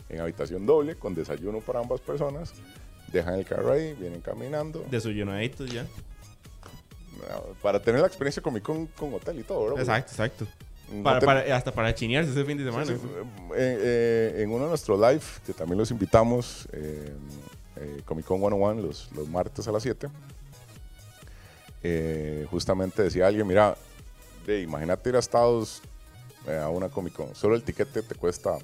en 0.09 0.21
habitación 0.21 0.67
doble, 0.67 0.97
con 0.97 1.15
desayuno 1.15 1.61
para 1.61 1.81
ambas 1.81 2.01
personas. 2.01 2.53
Dejan 3.13 3.35
el 3.35 3.45
carro 3.45 3.73
ahí, 3.73 3.95
vienen 3.95 4.21
caminando. 4.21 4.85
Desayunaditos 4.91 5.71
ya. 5.71 5.87
Para 7.61 7.81
tener 7.83 8.01
la 8.01 8.07
experiencia 8.07 8.43
Comic 8.43 8.63
Con 8.63 8.87
con 8.87 9.13
hotel 9.15 9.39
y 9.41 9.43
todo, 9.43 9.65
¿verdad? 9.65 9.81
Exacto, 9.81 10.13
exacto. 10.13 10.47
Para, 11.05 11.21
para- 11.21 11.57
hasta 11.57 11.71
para 11.73 11.95
chinearse 11.95 12.31
ese 12.31 12.45
fin 12.45 12.57
de 12.59 12.65
semana. 12.65 12.87
Sí, 12.87 12.95
sí, 12.95 13.01
eh, 13.57 14.35
eh, 14.37 14.43
en 14.43 14.51
uno 14.51 14.65
de 14.65 14.69
nuestros 14.71 14.99
live, 14.99 15.23
que 15.47 15.53
también 15.53 15.79
los 15.79 15.91
invitamos, 15.91 16.67
eh, 16.73 17.13
eh, 17.77 18.01
Comic 18.05 18.25
Con 18.25 18.39
101, 18.41 18.81
los, 18.83 19.11
los 19.13 19.29
martes 19.29 19.69
a 19.69 19.73
las 19.73 19.83
7, 19.83 20.09
eh, 21.83 22.47
justamente 22.51 23.03
decía 23.03 23.27
alguien, 23.27 23.47
mira, 23.47 23.77
ve, 24.47 24.61
imagínate 24.63 25.09
ir 25.11 25.17
a 25.17 25.19
Estados 25.21 25.83
eh, 26.47 26.57
a 26.59 26.69
una 26.69 26.89
Comic 26.89 27.15
Con, 27.15 27.35
solo 27.35 27.55
el 27.55 27.63
tiquete 27.63 28.03
te 28.03 28.15
cuesta 28.15 28.59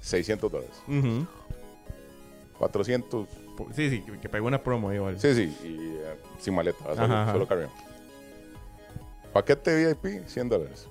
600 0.00 0.50
dólares, 0.50 0.76
Ujú. 0.88 1.26
400, 2.58 3.28
Sí, 3.76 3.90
sí, 3.90 4.02
que, 4.02 4.18
que 4.18 4.28
pegó 4.28 4.46
una 4.46 4.62
promo 4.62 4.92
igual. 4.92 5.20
sí, 5.20 5.34
sí, 5.34 5.56
y 5.62 5.96
eh, 6.00 6.16
sin 6.40 6.54
maleta, 6.54 6.78
solo, 6.84 7.02
Ajá, 7.02 7.22
ajá. 7.22 7.32
solo 7.32 7.46
carry-on. 7.46 7.70
Paquete 9.32 9.94
VIP, 9.94 10.26
100 10.26 10.48
dólares. 10.48 10.86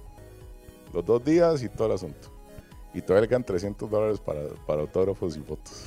Los 0.93 1.05
dos 1.05 1.23
días 1.23 1.61
y 1.63 1.69
todo 1.69 1.87
el 1.87 1.93
asunto. 1.93 2.29
Y 2.93 3.01
todavía 3.01 3.21
le 3.21 3.27
quedan 3.29 3.43
300 3.43 3.89
dólares 3.89 4.19
para, 4.19 4.41
para 4.65 4.81
autógrafos 4.81 5.37
y 5.37 5.41
fotos. 5.41 5.83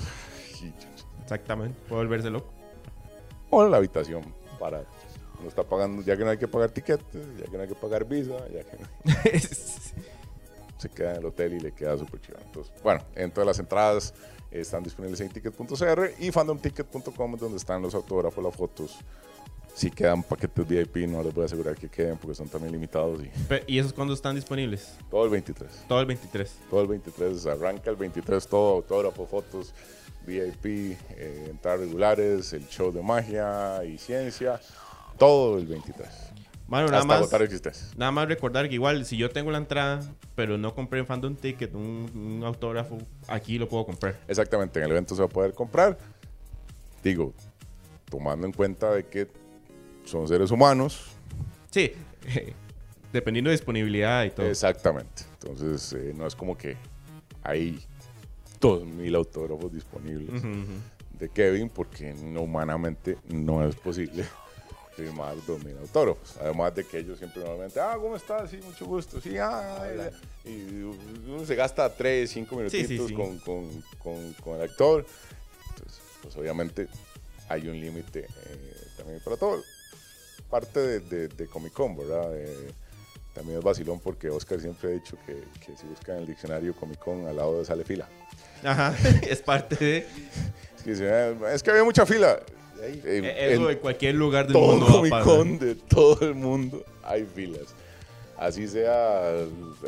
Exactamente. 1.23 1.77
Puede 1.89 2.03
volverse 2.03 2.31
loco. 2.31 2.53
O 3.55 3.69
la 3.69 3.77
habitación 3.77 4.23
para... 4.59 4.85
No 5.43 5.49
está 5.49 5.63
pagando, 5.63 6.03
ya 6.03 6.17
que 6.17 6.25
no 6.25 6.31
hay 6.31 6.39
que 6.39 6.49
pagar 6.49 6.71
tiquetes, 6.71 7.27
ya 7.39 7.45
que 7.45 7.57
no 7.57 7.63
hay 7.63 7.69
que 7.69 7.75
pagar 7.75 8.05
visa, 8.07 8.33
ya 8.49 8.63
que 8.65 8.79
no- 8.79 8.89
se 10.79 10.89
queda 10.89 11.13
en 11.13 11.17
el 11.19 11.27
hotel 11.27 11.55
y 11.55 11.61
le 11.61 11.73
queda 11.73 11.97
súper 11.99 12.21
chido. 12.21 12.39
Entonces, 12.45 12.73
bueno, 12.83 13.03
en 13.15 13.31
todas 13.31 13.47
las 13.47 13.59
entradas 13.59 14.15
están 14.51 14.83
disponibles 14.83 15.21
en 15.21 15.29
ticket.cr 15.31 16.11
y 16.19 16.31
fandomticket.com, 16.31 17.37
donde 17.37 17.57
están 17.59 17.83
los 17.83 17.95
autógrafos, 17.95 18.43
las 18.43 18.55
fotos. 18.55 18.97
Si 19.75 19.91
quedan 19.91 20.23
paquetes 20.23 20.67
VIP, 20.69 21.09
no 21.09 21.21
les 21.23 21.35
voy 21.35 21.43
a 21.43 21.47
asegurar 21.47 21.75
que 21.75 21.89
queden 21.89 22.17
porque 22.17 22.37
son 22.37 22.49
también 22.49 22.73
limitados. 22.73 23.21
Y 23.23 23.31
¿Y 23.75 23.79
esos 23.81 23.93
cuándo 23.93 24.15
están 24.15 24.37
disponibles? 24.37 24.95
todo 25.11 25.25
el 25.25 25.31
23. 25.31 25.71
Todo 25.89 26.01
el 26.01 26.07
23. 26.07 26.59
Todo 26.71 26.81
el 26.83 26.87
23, 26.87 27.47
arranca 27.47 27.91
el 27.91 27.97
23, 27.97 28.47
todo 28.47 28.77
autógrafo, 28.77 29.27
fotos, 29.27 29.75
VIP, 30.27 30.97
eh, 31.11 31.47
entradas 31.51 31.81
regulares, 31.81 32.53
el 32.53 32.67
show 32.69 32.93
de 32.93 33.03
magia 33.03 33.85
y 33.85 33.99
ciencia, 33.99 34.61
todo 35.19 35.59
el 35.59 35.67
23. 35.67 36.09
Bueno, 36.67 36.89
nada 36.89 37.05
más, 37.05 37.31
nada 37.97 38.11
más 38.11 38.27
recordar 38.27 38.69
que 38.69 38.75
igual 38.75 39.05
si 39.05 39.19
yo 39.19 39.31
tengo 39.31 39.51
la 39.51 39.59
entrada, 39.59 40.01
pero 40.35 40.57
no 40.57 40.75
compré 40.75 41.01
en 41.01 41.07
Fandom 41.07 41.37
Ticket 41.37 41.75
un, 41.75 42.11
un 42.15 42.43
autógrafo, 42.45 42.99
aquí 43.29 43.59
lo 43.59 43.69
puedo 43.69 43.85
comprar. 43.85 44.19
Exactamente, 44.27 44.79
en 44.79 44.87
el 44.87 44.93
evento 44.93 45.15
se 45.15 45.21
va 45.21 45.27
a 45.27 45.31
poder 45.31 45.53
comprar. 45.53 45.99
Digo, 47.03 47.35
tomando 48.09 48.47
en 48.47 48.53
cuenta 48.53 48.93
de 48.93 49.05
que 49.07 49.29
son 50.05 50.27
seres 50.27 50.51
humanos. 50.51 51.11
Sí, 51.71 51.93
dependiendo 53.13 53.51
de 53.51 53.57
disponibilidad 53.57 54.25
y 54.25 54.31
todo. 54.31 54.47
Exactamente. 54.47 55.25
Entonces, 55.43 55.93
eh, 55.93 56.13
no 56.17 56.27
es 56.27 56.35
como 56.35 56.57
que 56.57 56.77
hay 57.43 57.85
2.000 58.69 59.15
autógrafos 59.17 59.73
disponibles. 59.73 60.43
De 61.19 61.29
Kevin 61.29 61.69
porque 61.69 62.13
no, 62.15 62.41
humanamente 62.43 63.19
no 63.29 63.67
es 63.67 63.75
posible 63.77 64.25
firmar 64.97 65.37
2.000 65.47 65.79
autógrafos. 65.81 66.37
Además 66.41 66.75
de 66.75 66.85
que 66.85 66.99
ellos 66.99 67.19
siempre 67.19 67.43
normalmente, 67.43 67.79
ah, 67.81 67.97
¿cómo 68.01 68.17
estás? 68.17 68.51
Sí, 68.51 68.59
mucho 68.65 68.87
gusto. 68.87 69.21
Sí, 69.21 69.37
ah, 69.39 70.11
y 70.45 70.83
uno 70.83 71.45
se 71.47 71.55
gasta 71.55 71.93
3, 71.95 72.31
5 72.31 72.57
minutitos 72.57 72.89
Sí, 72.89 72.99
sí, 72.99 73.09
sí. 73.09 73.15
Con, 73.15 73.39
con- 73.41 73.83
con- 73.99 74.33
con 74.43 74.57
el 74.57 74.63
actor. 74.63 75.07
Entonces, 75.71 76.01
pues 76.23 76.37
obviamente 76.37 76.89
hay 77.49 77.69
un 77.69 77.79
límite 77.81 78.21
eh, 78.21 78.75
también 78.97 79.21
para 79.25 79.37
todo. 79.37 79.63
Parte 80.51 80.81
de, 80.81 81.01
de- 81.01 81.29
de 81.29 81.47
Comic 81.47 81.73
Con, 81.73 81.97
¿verdad? 81.97 82.31
Eh, 82.37 82.71
también 83.35 83.59
es 83.59 83.65
vacilón 83.65 84.01
porque 84.01 84.31
Oscar 84.31 84.61
siempre 84.61 84.89
ha 84.89 84.93
dicho 84.93 85.17
que, 85.27 85.35
que 85.61 85.77
si 85.77 85.87
buscan 85.87 86.17
en 86.17 86.23
el 86.23 86.29
diccionario 86.29 86.75
Comic 86.75 86.99
Con 86.99 87.27
al 87.27 87.37
lado 87.37 87.59
de 87.59 87.65
sale 87.67 87.85
fila. 87.85 88.09
Ajá, 88.63 88.95
es 89.29 89.43
parte 89.43 89.77
de 89.77 90.07
Es 90.79 90.83
que, 90.83 91.09
"Ah, 91.11 91.53
es 91.53 91.63
que 91.63 91.71
había 91.71 91.85
mucha 91.85 92.07
fila. 92.07 92.39
Eh, 92.81 93.01
eh, 93.05 93.37
eso 93.53 93.65
en 93.71 93.77
en 93.77 93.79
cualquier 93.79 94.15
lugar 94.15 94.45
del 94.47 94.53
todo 94.55 94.77
mundo. 94.77 94.87
Comic. 94.87 95.23
Con 95.23 95.59
de 95.59 95.75
todo 95.75 96.19
el 96.27 96.35
mundo 96.35 96.85
hay 97.03 97.25
filas. 97.25 97.75
Así 98.37 98.67
sea, 98.69 99.31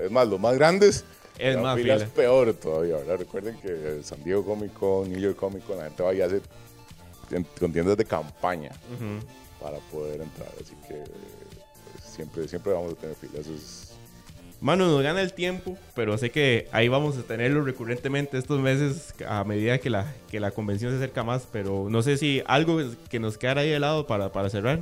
es 0.02 0.10
más, 0.10 0.26
los 0.28 0.38
más 0.40 0.54
grandes, 0.54 1.04
Es 1.38 1.56
más 1.58 1.76
fila 1.76 1.96
es 1.96 2.04
peor 2.04 2.54
todavía, 2.54 2.96
¿verdad? 2.96 3.18
Recuerden 3.18 3.56
que 3.60 4.00
San 4.02 4.22
Diego 4.24 4.44
Comic 4.44 4.72
Con, 4.72 5.10
New 5.10 5.18
York 5.20 5.36
Comic 5.36 5.64
Con, 5.66 5.78
la 5.78 5.84
gente 5.84 6.02
va 6.02 6.14
y 6.14 6.20
hace 6.20 6.40
con 7.58 7.72
tiendas 7.72 7.96
de 7.96 8.04
campaña 8.04 8.70
para 9.60 9.78
poder 9.90 10.20
entrar. 10.20 10.48
Así 10.60 10.74
que 10.88 11.02
siempre, 12.16 12.48
siempre 12.48 12.72
vamos 12.72 12.92
a 12.92 12.96
tener 12.96 13.14
filas. 13.16 13.46
Eso 13.46 13.54
es- 13.54 13.92
Mano, 14.60 14.86
nos 14.86 15.02
gana 15.02 15.20
el 15.20 15.34
tiempo, 15.34 15.76
pero 15.94 16.16
sé 16.16 16.30
que 16.30 16.66
ahí 16.72 16.88
vamos 16.88 17.18
a 17.18 17.22
tenerlo 17.22 17.62
recurrentemente 17.62 18.38
estos 18.38 18.58
meses 18.58 19.12
a 19.28 19.44
medida 19.44 19.76
que 19.78 19.90
la, 19.90 20.12
que 20.30 20.40
la 20.40 20.50
convención 20.50 20.90
se 20.92 20.96
acerca 20.96 21.22
más. 21.22 21.46
Pero 21.52 21.88
no 21.90 22.02
sé 22.02 22.16
si 22.16 22.42
algo 22.46 22.78
que 23.10 23.20
nos 23.20 23.36
quedara 23.36 23.60
ahí 23.60 23.68
de 23.70 23.78
lado 23.78 24.06
para, 24.06 24.32
para 24.32 24.48
cerrar. 24.48 24.80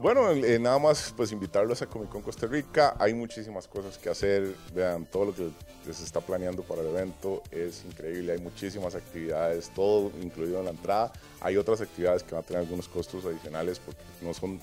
Bueno, 0.00 0.30
eh, 0.30 0.58
nada 0.58 0.78
más 0.78 1.12
pues 1.14 1.30
invitarlos 1.30 1.82
a 1.82 1.86
Comic 1.86 2.08
Con 2.08 2.22
Costa 2.22 2.46
Rica. 2.46 2.96
Hay 2.98 3.12
muchísimas 3.12 3.68
cosas 3.68 3.98
que 3.98 4.08
hacer. 4.08 4.54
Vean, 4.74 5.04
todo 5.04 5.26
lo 5.26 5.34
que 5.34 5.50
se 5.92 6.02
está 6.02 6.22
planeando 6.22 6.62
para 6.62 6.80
el 6.80 6.86
evento 6.88 7.42
es 7.50 7.84
increíble. 7.84 8.32
Hay 8.32 8.38
muchísimas 8.38 8.94
actividades, 8.94 9.70
todo 9.74 10.10
incluido 10.22 10.58
en 10.60 10.64
la 10.64 10.70
entrada. 10.70 11.12
Hay 11.42 11.58
otras 11.58 11.82
actividades 11.82 12.22
que 12.22 12.34
van 12.34 12.42
a 12.42 12.46
tener 12.46 12.62
algunos 12.62 12.88
costos 12.88 13.26
adicionales 13.26 13.78
porque 13.78 14.00
no 14.22 14.32
son 14.32 14.58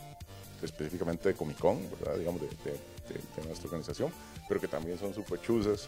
específicamente 0.63 1.29
de 1.29 1.35
Comic 1.35 1.57
Con, 1.57 1.79
digamos, 2.17 2.41
de, 2.41 2.47
de- 2.47 3.45
nuestra 3.45 3.65
organización, 3.67 4.11
pero 4.47 4.59
que 4.59 4.67
también 4.67 4.97
son 4.97 5.13
súper 5.13 5.39
chuzas. 5.41 5.87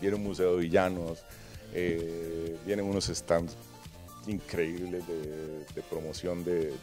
Viene 0.00 0.16
un 0.16 0.22
museo 0.24 0.56
de 0.56 0.62
villanos, 0.62 1.22
eh, 1.74 2.56
vienen 2.66 2.86
unos 2.86 3.06
stands 3.06 3.54
increíbles 4.26 5.04
de, 5.06 5.82
promoción 5.88 6.44
de, 6.44 6.74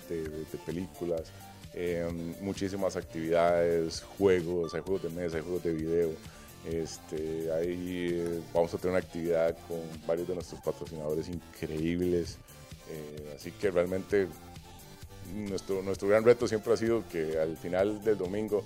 películas, 0.66 1.24
eh, 1.74 2.08
muchísimas 2.42 2.96
actividades, 2.96 4.02
juegos, 4.18 4.74
hay 4.74 4.82
juegos 4.82 5.04
de 5.04 5.10
mesa, 5.10 5.38
hay 5.38 5.44
juegos 5.44 5.64
de 5.64 5.74
video. 5.74 6.10
Este, 6.66 7.52
ahí 7.54 8.10
eh, 8.12 8.42
vamos 8.54 8.74
a 8.74 8.78
tener 8.78 8.92
una 8.92 9.00
actividad 9.00 9.56
con 9.68 9.80
varios 10.06 10.28
de 10.28 10.34
nuestros 10.36 10.60
patrocinadores 10.62 11.30
increíbles. 11.30 12.38
eh, 12.90 13.34
así 13.36 13.52
que 13.52 13.70
realmente 13.72 14.28
nuestro, 15.34 15.82
nuestro 15.82 16.08
gran 16.08 16.24
reto 16.24 16.48
siempre 16.48 16.74
ha 16.74 16.78
sido 16.78 17.04
que 17.10 17.38
al 17.40 17.58
final 17.58 18.04
del 18.04 18.18
domingo 18.18 18.64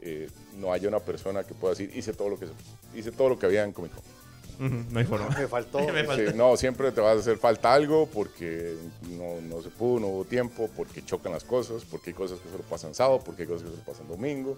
eh, 0.00 0.28
no 0.58 0.72
haya 0.72 0.88
una 0.88 1.00
persona 1.00 1.44
que 1.44 1.54
pueda 1.54 1.74
decir 1.74 1.90
hice 1.94 2.12
todo 2.12 2.30
lo 2.30 2.38
que 2.38 2.46
hice 2.94 3.12
todo 3.12 3.30
lo 3.30 3.38
que 3.38 3.46
había 3.46 3.64
en 3.64 3.72
Comic 3.72 3.92
Con. 3.92 4.22
No 4.58 4.98
hay 4.98 5.04
forma. 5.04 5.28
Me 5.38 5.46
faltó. 5.48 5.78
Me 5.92 6.04
falta. 6.04 6.30
Sí, 6.30 6.36
no, 6.36 6.56
siempre 6.56 6.92
te 6.92 7.00
va 7.00 7.12
a 7.12 7.14
hacer 7.14 7.38
falta 7.38 7.72
algo 7.72 8.06
porque 8.06 8.76
no, 9.10 9.40
no 9.40 9.62
se 9.62 9.70
pudo, 9.70 10.00
no 10.00 10.06
hubo 10.08 10.24
tiempo, 10.24 10.68
porque 10.76 11.04
chocan 11.04 11.32
las 11.32 11.44
cosas, 11.44 11.84
porque 11.84 12.10
hay 12.10 12.14
cosas 12.14 12.38
que 12.40 12.48
solo 12.48 12.62
pasan 12.64 12.94
sábado, 12.94 13.20
porque 13.24 13.42
hay 13.42 13.48
cosas 13.48 13.64
que 13.64 13.70
solo 13.70 13.82
pasan 13.84 14.08
domingo. 14.08 14.56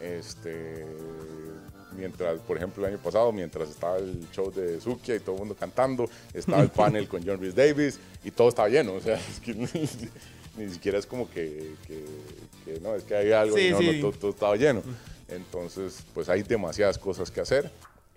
Este, 0.00 0.86
mientras, 1.96 2.40
por 2.40 2.56
ejemplo, 2.56 2.86
el 2.86 2.94
año 2.94 3.02
pasado, 3.02 3.32
mientras 3.32 3.68
estaba 3.68 3.98
el 3.98 4.28
show 4.30 4.50
de 4.50 4.80
Zukia 4.80 5.16
y 5.16 5.20
todo 5.20 5.34
el 5.34 5.40
mundo 5.40 5.54
cantando, 5.54 6.08
estaba 6.32 6.62
el 6.62 6.70
panel 6.70 7.08
con 7.08 7.22
John 7.24 7.40
Rhys 7.40 7.54
Davis 7.54 7.98
y 8.24 8.30
todo 8.30 8.48
estaba 8.48 8.68
lleno. 8.68 8.94
O 8.94 9.00
sea, 9.00 9.16
es 9.16 9.40
que 9.40 9.68
ni 10.56 10.70
siquiera 10.70 10.98
es 10.98 11.06
como 11.06 11.28
que, 11.30 11.74
que- 11.86 12.04
que 12.64 12.80
no, 12.80 12.94
es 12.94 13.04
que 13.04 13.14
hay 13.16 13.32
algo 13.32 13.56
Sí, 13.56 13.66
y 13.66 13.70
no, 13.70 13.78
sí. 13.78 13.86
no, 13.94 14.00
todo, 14.10 14.12
todo 14.18 14.30
estaba 14.30 14.56
lleno. 14.56 14.82
Entonces, 15.28 16.02
pues 16.14 16.28
hay 16.28 16.42
demasiadas 16.42 16.98
cosas 16.98 17.30
que 17.30 17.40
hacer. 17.40 17.70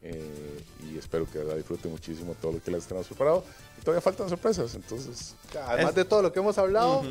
eh, 0.06 0.60
y 0.92 0.98
espero 0.98 1.26
que 1.32 1.40
la 1.40 1.56
disfruten 1.56 1.90
muchísimo 1.90 2.36
todo 2.42 2.52
lo 2.52 2.62
que 2.62 2.70
les 2.70 2.86
tenemos 2.86 3.08
preparado. 3.08 3.46
Y 3.80 3.86
todavía 3.86 4.02
faltan 4.02 4.28
sorpresas, 4.28 4.76
entonces 4.76 5.34
Además 5.66 5.92
Es- 5.92 5.96
de 5.96 6.04
todo 6.04 6.22
lo 6.22 6.34
que 6.34 6.40
hemos 6.40 6.58
hablado, 6.58 7.04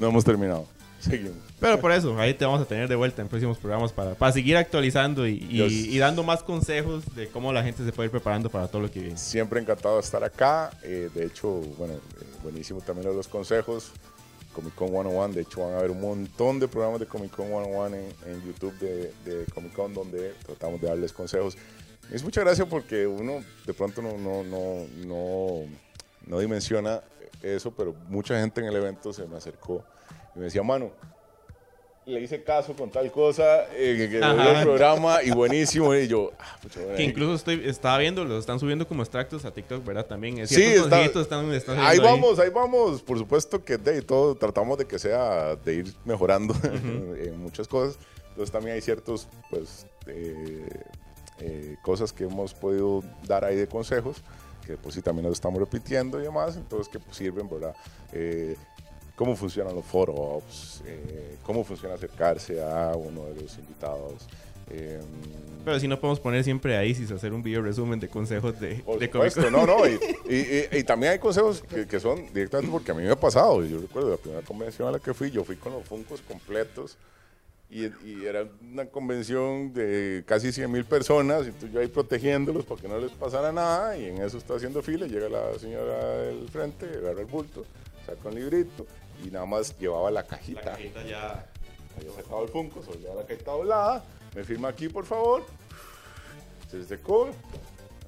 no 0.00 0.08
hemos 0.08 0.24
terminado. 0.24 0.66
Seguimos. 1.00 1.36
Pero 1.60 1.80
por 1.80 1.92
eso, 1.92 2.18
ahí 2.18 2.34
te 2.34 2.44
vamos 2.44 2.60
a 2.60 2.64
tener 2.64 2.88
de 2.88 2.96
vuelta 2.96 3.22
en 3.22 3.28
próximos 3.28 3.56
programas 3.56 3.92
para, 3.92 4.14
para 4.14 4.32
seguir 4.32 4.56
actualizando 4.56 5.26
y, 5.28 5.34
y- 5.48 5.62
y 5.62 5.98
dando 5.98 6.22
más 6.24 6.42
consejos 6.42 7.04
de 7.14 7.28
cómo 7.28 7.52
la 7.52 7.62
gente 7.62 7.84
se 7.84 7.92
puede 7.92 8.06
ir 8.08 8.10
preparando 8.10 8.50
para 8.50 8.66
todo 8.68 8.82
lo 8.82 8.90
que 8.90 8.98
viene. 9.00 9.16
Siempre 9.16 9.60
encantado 9.60 9.94
de 9.94 10.00
estar 10.02 10.24
acá. 10.24 10.70
eh, 10.82 11.08
de 11.14 11.24
hecho, 11.26 11.48
bueno, 11.78 11.94
eh, 11.94 12.24
buenísimo 12.42 12.80
también 12.80 13.14
los 13.14 13.28
consejos. 13.28 13.92
Comic 14.52 14.74
Con 14.74 14.88
101, 14.88 15.28
de 15.28 15.42
hecho 15.42 15.60
van 15.60 15.74
a 15.74 15.78
haber 15.78 15.92
un 15.92 16.00
montón 16.00 16.58
de 16.58 16.66
programas 16.66 16.98
de 16.98 17.06
Comic 17.06 17.30
Con 17.30 17.46
101 17.46 17.86
en, 17.86 17.94
en 18.26 18.42
YouTube 18.44 18.76
de, 18.80 19.12
de 19.24 19.44
Comic 19.54 19.72
Con 19.72 19.94
donde 19.94 20.34
tratamos 20.44 20.80
de 20.80 20.88
darles 20.88 21.12
consejos. 21.12 21.56
Es 22.10 22.24
mucha 22.24 22.40
gracia 22.40 22.66
porque 22.66 23.06
uno 23.06 23.44
de 23.64 23.74
pronto 23.74 24.02
no, 24.02 24.18
no, 24.18 24.42
no, 24.42 24.86
no, 25.06 25.66
no 26.26 26.38
dimensiona 26.40 27.00
eso, 27.42 27.70
pero 27.70 27.94
mucha 28.08 28.40
gente 28.40 28.60
en 28.60 28.66
el 28.66 28.76
evento 28.76 29.12
se 29.12 29.26
me 29.26 29.36
acercó 29.36 29.84
y 30.34 30.40
me 30.40 30.46
decía, 30.46 30.62
mano, 30.62 30.90
le 32.06 32.20
hice 32.20 32.42
caso 32.42 32.72
con 32.74 32.90
tal 32.90 33.10
cosa, 33.12 33.64
eh, 33.74 34.08
que, 34.10 34.16
el 34.18 34.62
programa 34.62 35.22
y 35.22 35.30
buenísimo. 35.30 35.94
Y 35.94 36.08
yo, 36.08 36.32
ah, 36.38 36.58
pucha, 36.60 36.80
bueno, 36.80 36.96
Que 36.96 37.02
ahí- 37.02 37.08
incluso 37.08 37.34
estoy, 37.34 37.62
estaba 37.68 37.98
viendo, 37.98 38.24
los 38.24 38.40
están 38.40 38.58
subiendo 38.58 38.86
como 38.88 39.02
extractos 39.02 39.44
a 39.44 39.52
TikTok, 39.52 39.84
¿verdad? 39.84 40.06
También. 40.06 40.38
eh, 40.38 40.46
Sí, 40.46 40.62
está- 40.62 41.04
están, 41.04 41.52
están 41.52 41.78
Ahí 41.78 41.98
vamos, 41.98 42.38
ahí 42.38 42.50
vamos. 42.50 43.02
Por 43.02 43.18
supuesto 43.18 43.64
que 43.64 43.76
de 43.76 44.02
todo 44.02 44.34
tratamos 44.34 44.78
de 44.78 44.86
que 44.86 44.98
sea 44.98 45.54
de 45.56 45.74
ir 45.74 45.94
mejorando 46.04 46.54
en 46.64 47.38
muchas 47.38 47.68
cosas. 47.68 47.98
Entonces 48.30 48.50
también 48.50 48.74
hay 48.76 48.80
ciertos, 48.80 49.28
pues, 49.50 49.86
eh, 50.06 50.66
eh, 51.40 51.76
cosas 51.82 52.12
que 52.12 52.24
hemos 52.24 52.54
podido 52.54 53.02
dar 53.26 53.44
ahí 53.44 53.56
de 53.56 53.66
consejos, 53.66 54.22
que 54.66 54.76
pues 54.76 54.94
sí 54.94 55.02
también 55.02 55.24
nos 55.26 55.34
estamos 55.34 55.60
repitiendo 55.60 56.18
y 56.20 56.24
demás, 56.24 56.56
entonces 56.56 56.88
que 56.88 56.98
pues, 56.98 57.16
sirven, 57.16 57.48
¿verdad? 57.48 57.74
Eh, 58.12 58.56
cómo 59.20 59.36
funcionan 59.36 59.74
los 59.74 59.84
foros, 59.84 60.80
eh, 60.86 61.36
cómo 61.42 61.62
funciona 61.62 61.94
acercarse 61.94 62.62
a 62.62 62.94
uno 62.96 63.26
de 63.26 63.42
los 63.42 63.58
invitados. 63.58 64.26
eh, 64.70 64.98
Pero 65.62 65.78
si 65.78 65.86
no 65.86 66.00
podemos 66.00 66.18
poner 66.20 66.42
siempre 66.42 66.74
ahí, 66.74 66.94
si 66.94 67.04
hacer 67.12 67.34
un 67.34 67.42
video 67.42 67.60
resumen 67.60 68.00
de 68.00 68.08
consejos 68.08 68.58
de, 68.58 68.76
Por 68.76 68.98
de 68.98 69.04
supuesto, 69.08 69.50
no, 69.50 69.66
no. 69.66 69.86
Y, 69.86 69.92
y- 70.30 70.34
y- 70.74 70.78
y 70.78 70.84
también 70.84 71.12
hay 71.12 71.18
consejos 71.18 71.60
que, 71.60 71.86
que 71.86 72.00
son 72.00 72.32
directamente 72.32 72.72
porque 72.72 72.92
a 72.92 72.94
mí 72.94 73.02
me 73.02 73.10
ha 73.10 73.20
pasado. 73.20 73.62
Yo 73.62 73.78
recuerdo 73.78 74.08
la 74.08 74.16
primera 74.16 74.40
convención 74.42 74.88
a 74.88 74.92
la 74.92 74.98
que 75.00 75.12
fui, 75.12 75.30
yo 75.30 75.44
fui 75.44 75.56
con 75.56 75.74
los 75.74 75.84
Funcos 75.84 76.22
completos 76.22 76.96
y, 77.68 77.84
y 78.08 78.24
era 78.26 78.46
una 78.72 78.86
convención 78.86 79.74
de 79.74 80.24
casi 80.26 80.50
100 80.50 80.72
mil 80.72 80.86
personas. 80.86 81.46
Y 81.46 81.50
tú 81.52 81.68
yo 81.68 81.80
ahí 81.80 81.88
protegiéndolos 81.88 82.64
para 82.64 82.80
que 82.80 82.88
no 82.88 82.98
les 82.98 83.10
pasara 83.10 83.52
nada. 83.52 83.98
Y 83.98 84.06
en 84.06 84.22
eso 84.22 84.38
está 84.38 84.54
haciendo 84.54 84.80
fila. 84.80 85.06
Llega 85.06 85.28
la 85.28 85.58
señora 85.58 86.16
del 86.22 86.48
frente, 86.48 86.86
agarra 86.86 87.20
el 87.20 87.26
bulto, 87.26 87.66
saca 88.06 88.30
un 88.30 88.34
librito 88.34 88.86
y 89.24 89.30
nada 89.30 89.46
más 89.46 89.76
llevaba 89.78 90.10
la 90.10 90.26
cajita. 90.26 90.62
La 90.64 90.70
cajita 90.72 91.02
ya. 91.04 91.46
Había 91.98 92.12
sacado 92.12 92.44
el 92.44 92.48
Funko, 92.50 92.82
solía 92.82 93.14
la 93.14 93.24
cajita 93.24 93.50
doblada. 93.52 94.04
Me 94.34 94.44
firma 94.44 94.68
aquí, 94.68 94.88
por 94.88 95.04
favor. 95.04 95.44
Se 96.70 96.84
secó. 96.84 97.30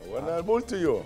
Me 0.00 0.06
guarda 0.08 0.36
el 0.36 0.42
bulto 0.42 0.76
y 0.76 0.82
yo. 0.82 1.02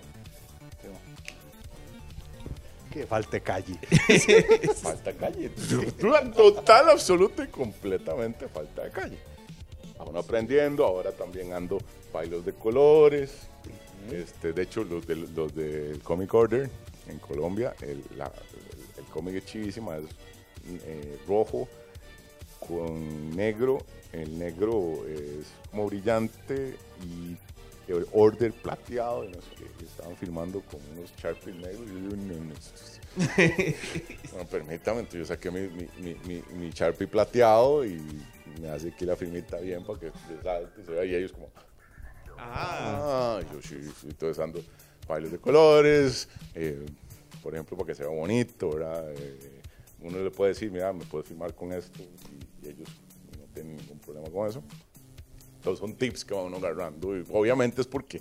que 2.93 3.07
falte 3.07 3.41
calle. 3.43 3.79
Falta 4.83 5.13
calle. 5.13 5.51
Total, 6.35 6.89
absoluta 6.91 7.45
y 7.45 7.49
completamente 7.49 8.49
falta 8.49 8.85
de 8.85 8.91
calle. 8.91 9.19
Aún 9.99 10.17
aprendiendo, 10.17 10.85
ahora 10.87 11.13
también 11.13 11.53
ando 11.53 11.79
bailos 12.13 12.45
de 12.47 12.55
colores. 12.55 13.33
Este, 14.11 14.53
de 14.55 14.63
hecho, 14.63 14.83
los 14.85 15.07
del 15.07 15.35
los 15.35 15.55
del 15.55 16.01
Comic 16.03 16.33
Order 16.33 16.71
en 17.09 17.19
Colombia, 17.19 17.75
el, 17.83 18.03
la- 18.17 18.33
el- 19.07 19.13
cómic 19.13 19.37
es 19.37 19.47
chivísima, 19.47 19.97
es 19.97 20.05
eh, 20.85 21.19
rojo 21.27 21.69
con 22.67 23.35
negro. 23.37 23.79
El 24.13 24.39
negro 24.39 25.07
es 25.09 25.47
como 25.71 25.87
brillante 25.87 26.77
y 27.05 27.37
el 27.91 28.07
order 28.13 28.53
plateado. 28.53 29.25
y 29.25 29.29
no 29.29 29.35
sé 29.43 29.49
qué, 29.59 29.85
estaban 29.85 30.17
filmando 30.17 30.61
con 30.63 30.81
unos 30.97 31.13
Sharpies 31.17 31.57
negros. 31.57 31.87
Y 31.89 32.11
yo, 32.11 32.17
no, 32.17 32.55
no, 34.39 34.45
permítame, 34.47 35.01
entonces 35.01 35.21
yo 35.21 35.25
saqué 35.27 35.51
mi, 35.51 35.69
mi, 35.99 36.43
mi, 36.55 36.71
Sharpie 36.71 37.07
plateado 37.07 37.85
y 37.85 38.01
me 38.61 38.69
hace 38.69 38.93
que 38.95 39.05
la 39.07 39.17
firmita 39.17 39.59
bien 39.59 39.85
para 39.85 39.99
que 39.99 40.07
y 40.09 40.85
se 40.85 40.91
vea. 40.93 41.05
Y 41.05 41.15
ellos 41.15 41.33
como, 41.33 41.49
Ah. 42.39 43.39
ah, 43.39 43.41
yo 43.53 43.63
sí, 43.63 43.77
entonces 44.05 44.39
ando 44.43 44.63
bailes 45.09 45.33
de 45.33 45.39
colores, 45.39 46.29
eh, 46.55 46.85
por 47.47 47.55
ejemplo, 47.55 47.77
para 47.77 47.87
que 47.87 47.95
sea 47.95 48.09
bonito, 48.09 48.71
¿verdad? 48.71 49.09
Eh, 49.13 49.61
uno 50.01 50.19
le 50.19 50.33
puede 50.33 50.49
decir, 50.53 50.69
mira, 50.69 50.93
me 50.93 51.05
puedes 51.05 51.29
filmar 51.29 51.55
con 51.55 51.73
esto, 51.73 52.03
y, 52.03 52.69
ellos 52.69 52.89
no 53.39 53.45
tienen 53.55 53.77
ningún 53.77 54.01
problema 54.01 54.29
con 54.31 54.49
eso. 54.49 54.65
Entonces 55.55 55.79
son 55.79 55.95
tips 55.95 56.25
que 56.25 56.35
van 56.35 56.53
agarrando, 56.53 57.17
y 57.17 57.25
obviamente 57.31 57.83
es 57.83 57.87
porque... 57.87 58.21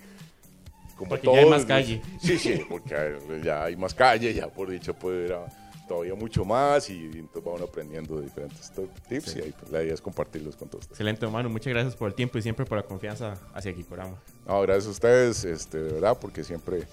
Como 0.96 1.10
porque 1.10 1.26
ya 1.26 1.40
hay 1.40 1.50
más 1.50 1.66
calle. 1.66 2.04
Sí, 2.22 2.38
sí, 2.38 2.62
porque 2.70 3.42
ya 3.44 3.64
hay 3.64 3.76
más 3.76 3.96
calle, 3.96 4.32
ya 4.32 4.48
por 4.48 4.70
dicho 4.70 4.94
puede 4.94 5.26
ir 5.26 5.34
a 5.34 5.48
todavía 5.88 6.14
mucho 6.14 6.46
más 6.46 6.88
y, 6.92 7.06
entonces 7.06 7.44
vamos 7.44 7.62
aprendiendo 7.64 8.18
de 8.18 8.26
diferentes 8.26 8.72
tips 9.10 9.38
y 9.38 9.42
ahí, 9.42 9.54
pues, 9.60 9.72
la 9.72 9.82
idea 9.82 9.96
es 9.96 10.02
compartirlos 10.02 10.56
con 10.56 10.70
todos. 10.70 10.86
Excelente, 10.86 11.26
hermano. 11.26 11.50
Muchas 11.50 11.74
gracias 11.74 11.96
por 11.96 12.10
el 12.10 12.14
tiempo 12.14 12.38
y 12.38 12.44
siempre 12.44 12.64
por 12.64 12.78
la 12.78 12.84
confianza 12.84 13.40
hacia 13.56 13.74
Kikorama. 13.74 14.22
No, 14.48 14.62
gracias 14.62 14.86
a 14.86 14.92
ustedes, 14.92 15.44
este, 15.46 15.80
de 15.80 15.94
verdad, 15.94 16.16
porque 16.22 16.44
siempre 16.44 16.84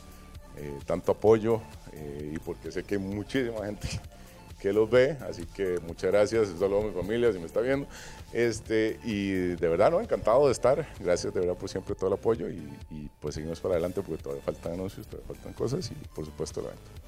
eh, 0.56 0.78
tanto 0.86 1.12
apoyo 1.12 1.60
eh, 1.92 2.32
y 2.34 2.38
porque 2.38 2.70
sé 2.70 2.84
que 2.84 2.96
hay 2.96 3.00
muchísima 3.00 3.66
gente 3.66 3.88
que 4.60 4.72
los 4.72 4.88
ve, 4.88 5.16
así 5.28 5.44
que 5.46 5.78
muchas 5.86 6.12
gracias, 6.12 6.48
saludo 6.58 6.82
a 6.82 6.84
mi 6.84 6.92
familia 6.92 7.32
si 7.32 7.38
me 7.38 7.46
está 7.46 7.60
viendo, 7.60 7.86
este, 8.32 8.98
y 9.04 9.30
de 9.32 9.68
verdad, 9.68 9.90
¿no? 9.90 10.00
encantado 10.00 10.46
de 10.46 10.52
estar, 10.52 10.86
gracias 11.00 11.34
de 11.34 11.40
verdad 11.40 11.56
por 11.56 11.68
siempre 11.68 11.94
todo 11.94 12.08
el 12.08 12.14
apoyo 12.14 12.48
y, 12.48 12.62
y 12.90 13.10
pues 13.20 13.34
seguimos 13.34 13.60
para 13.60 13.74
adelante 13.74 14.02
porque 14.02 14.22
todavía 14.22 14.44
faltan 14.44 14.74
anuncios, 14.74 15.06
todavía 15.06 15.34
faltan 15.34 15.52
cosas 15.52 15.90
y 15.90 15.94
por 16.14 16.24
supuesto 16.24 16.60
la 16.60 16.68
venta. 16.68 17.02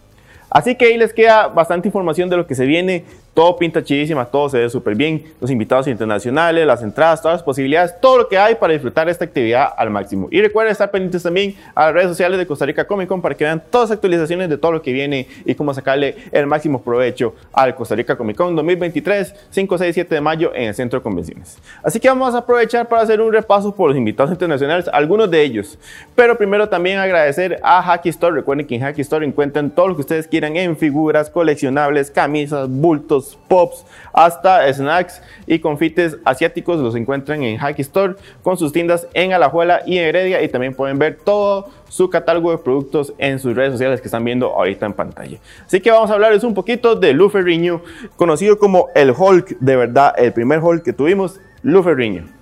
Así 0.50 0.76
que 0.76 0.86
ahí 0.86 0.96
les 0.96 1.12
queda 1.12 1.48
bastante 1.48 1.88
información 1.88 2.30
de 2.30 2.36
lo 2.36 2.46
que 2.46 2.54
se 2.54 2.64
viene. 2.64 3.04
Todo 3.34 3.56
pinta 3.56 3.82
chidísima, 3.82 4.24
todo 4.24 4.48
se 4.48 4.58
ve 4.58 4.70
súper 4.70 4.94
bien. 4.94 5.24
Los 5.40 5.50
invitados 5.50 5.88
internacionales, 5.88 6.64
las 6.64 6.84
entradas, 6.84 7.20
todas 7.20 7.38
las 7.38 7.42
posibilidades, 7.42 8.00
todo 8.00 8.18
lo 8.18 8.28
que 8.28 8.38
hay 8.38 8.54
para 8.54 8.72
disfrutar 8.72 9.08
esta 9.08 9.24
actividad 9.24 9.70
al 9.76 9.90
máximo. 9.90 10.28
Y 10.30 10.40
recuerden 10.40 10.70
estar 10.70 10.88
pendientes 10.92 11.24
también 11.24 11.56
a 11.74 11.86
las 11.86 11.94
redes 11.94 12.08
sociales 12.10 12.38
de 12.38 12.46
Costa 12.46 12.64
Rica 12.64 12.86
Comic 12.86 13.08
Con 13.08 13.20
para 13.20 13.34
que 13.34 13.42
vean 13.42 13.60
todas 13.70 13.90
las 13.90 13.96
actualizaciones 13.96 14.48
de 14.48 14.56
todo 14.56 14.70
lo 14.70 14.82
que 14.82 14.92
viene 14.92 15.26
y 15.44 15.56
cómo 15.56 15.74
sacarle 15.74 16.14
el 16.30 16.46
máximo 16.46 16.80
provecho 16.80 17.34
al 17.52 17.74
Costa 17.74 17.96
Rica 17.96 18.16
Comic 18.16 18.36
Con 18.36 18.54
2023, 18.54 19.34
5, 19.50 19.78
6, 19.78 19.94
7 19.94 20.14
de 20.14 20.20
mayo 20.20 20.52
en 20.54 20.68
el 20.68 20.74
Centro 20.76 21.00
de 21.00 21.02
Convenciones. 21.02 21.58
Así 21.82 21.98
que 21.98 22.08
vamos 22.08 22.36
a 22.36 22.38
aprovechar 22.38 22.88
para 22.88 23.02
hacer 23.02 23.20
un 23.20 23.32
repaso 23.32 23.74
por 23.74 23.88
los 23.88 23.98
invitados 23.98 24.30
internacionales, 24.30 24.88
algunos 24.92 25.28
de 25.28 25.42
ellos. 25.42 25.76
Pero 26.14 26.38
primero 26.38 26.68
también 26.68 26.98
agradecer 26.98 27.58
a 27.64 27.82
Hacky 27.82 28.10
Store. 28.10 28.36
Recuerden 28.36 28.64
que 28.64 28.76
en 28.76 28.82
Hacky 28.82 29.00
Store 29.00 29.26
encuentran 29.26 29.70
todo 29.70 29.88
lo 29.88 29.96
que 29.96 30.02
ustedes 30.02 30.28
quieran 30.28 30.56
en 30.56 30.76
figuras, 30.76 31.30
coleccionables, 31.30 32.12
camisas, 32.12 32.68
bultos, 32.68 33.23
pops, 33.48 33.84
hasta 34.12 34.72
snacks 34.72 35.22
y 35.46 35.58
confites 35.58 36.16
asiáticos. 36.24 36.78
Los 36.80 36.94
encuentran 36.94 37.42
en 37.42 37.58
Hacky 37.58 37.82
Store 37.82 38.14
con 38.42 38.56
sus 38.56 38.72
tiendas 38.72 39.06
en 39.14 39.32
Alajuela 39.32 39.82
y 39.86 39.98
en 39.98 40.04
Heredia 40.04 40.42
y 40.42 40.48
también 40.48 40.74
pueden 40.74 40.98
ver 40.98 41.18
todo 41.24 41.68
su 41.88 42.10
catálogo 42.10 42.50
de 42.50 42.58
productos 42.58 43.12
en 43.18 43.38
sus 43.38 43.54
redes 43.54 43.72
sociales 43.72 44.00
que 44.00 44.08
están 44.08 44.24
viendo 44.24 44.48
ahorita 44.48 44.86
en 44.86 44.92
pantalla. 44.92 45.38
Así 45.64 45.80
que 45.80 45.90
vamos 45.90 46.10
a 46.10 46.14
hablarles 46.14 46.44
un 46.44 46.54
poquito 46.54 46.96
de 46.96 47.12
Lu 47.12 47.30
Ferriño, 47.30 47.82
conocido 48.16 48.58
como 48.58 48.88
el 48.94 49.12
Hulk, 49.16 49.58
de 49.60 49.76
verdad, 49.76 50.12
el 50.16 50.32
primer 50.32 50.58
Hulk 50.60 50.82
que 50.82 50.92
tuvimos, 50.92 51.40
Lu 51.62 51.82
Ferriño. 51.82 52.33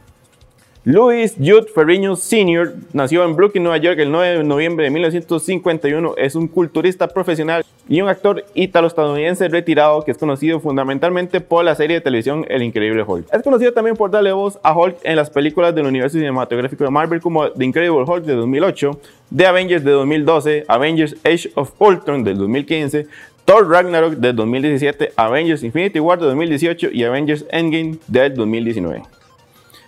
Louis 0.85 1.37
Jude 1.39 1.69
Ferriño 1.73 2.17
Sr. 2.17 2.75
nació 2.93 3.23
en 3.23 3.37
Brooklyn, 3.37 3.62
Nueva 3.62 3.77
York, 3.77 4.01
el 4.01 4.11
9 4.11 4.39
de 4.39 4.43
noviembre 4.43 4.85
de 4.85 4.91
1951. 4.91 6.15
Es 6.17 6.35
un 6.35 6.49
culturista 6.49 7.07
profesional 7.07 7.65
y 7.89 8.01
un 8.01 8.09
actor 8.09 8.45
ítalo-estadounidense 8.55 9.47
retirado 9.47 10.03
que 10.03 10.11
es 10.11 10.19
conocido 10.19 10.59
fundamentalmente 10.59 11.41
por 11.41 11.65
la 11.65 11.77
serie 11.77 11.99
de 11.99 12.01
televisión 12.01 12.45
El 12.49 12.65
Increíble 12.65 13.05
Hulk. 13.07 13.33
Es 13.33 13.45
conocido 13.45 13.73
también 13.73 13.95
por 13.95 14.11
darle 14.11 14.33
voz 14.33 14.59
a 14.65 14.77
Hulk 14.77 14.97
en 15.05 15.14
las 15.14 15.31
películas 15.31 15.73
del 15.73 15.87
universo 15.87 16.18
cinematográfico 16.18 16.83
de 16.83 16.90
Marvel 16.90 17.21
como 17.21 17.49
The 17.49 17.64
Incredible 17.64 18.03
Hulk 18.05 18.25
de 18.25 18.35
2008, 18.35 19.01
The 19.37 19.47
Avengers 19.47 19.85
de 19.85 19.90
2012, 19.92 20.64
Avengers 20.66 21.14
Age 21.23 21.53
of 21.55 21.71
Ultron 21.79 22.25
del 22.25 22.38
2015, 22.38 23.07
Thor 23.45 23.71
Ragnarok 23.71 24.14
del 24.14 24.35
2017, 24.35 25.12
Avengers 25.14 25.62
Infinity 25.62 26.01
War 26.01 26.18
de 26.18 26.27
2018 26.27 26.88
y 26.90 27.05
Avengers 27.05 27.45
Endgame 27.51 27.99
del 28.09 28.35
2019. 28.35 29.22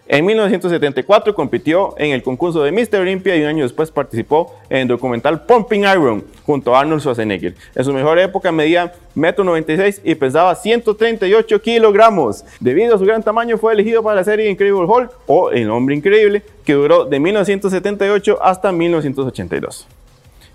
En 0.07 0.27
1974 0.27 1.35
compitió 1.35 1.95
en 1.97 2.11
el 2.11 2.23
concurso 2.23 2.63
de 2.63 2.73
Mr. 2.73 3.01
Olympia 3.01 3.37
y 3.37 3.41
un 3.41 3.47
año 3.47 3.63
después 3.63 3.91
participó 3.91 4.55
en 4.69 4.79
el 4.83 4.89
documental 4.89 5.47
Pumping 5.47 5.81
Iron 5.81 6.23
junto 6.45 6.77
a 6.77 6.81
Arnold 6.81 7.01
Schwarzenegger. 7.01 7.55
En 7.75 7.85
su 7.85 7.93
mejor 7.95 8.19
época 8.19 8.53
medía 8.53 8.93
1,96 9.17 10.01
m 10.03 10.13
y 10.13 10.15
pesaba 10.15 10.55
138 10.55 11.63
kilogramos. 11.63 12.45
Debido 12.61 12.97
a 12.97 12.99
su 12.99 13.07
gran 13.07 13.23
tamaño 13.23 13.57
fue 13.57 13.73
elegido 13.73 14.03
para 14.03 14.17
la 14.17 14.25
serie 14.25 14.51
Incredible 14.51 14.85
Hulk 14.85 15.11
o 15.27 15.51
El 15.51 15.71
Hombre 15.71 15.95
Increíble 15.95 16.43
que 16.67 16.75
duró 16.75 17.07
de 17.07 17.19
1978 17.19 18.39
hasta 18.43 18.73
1982. 18.73 19.87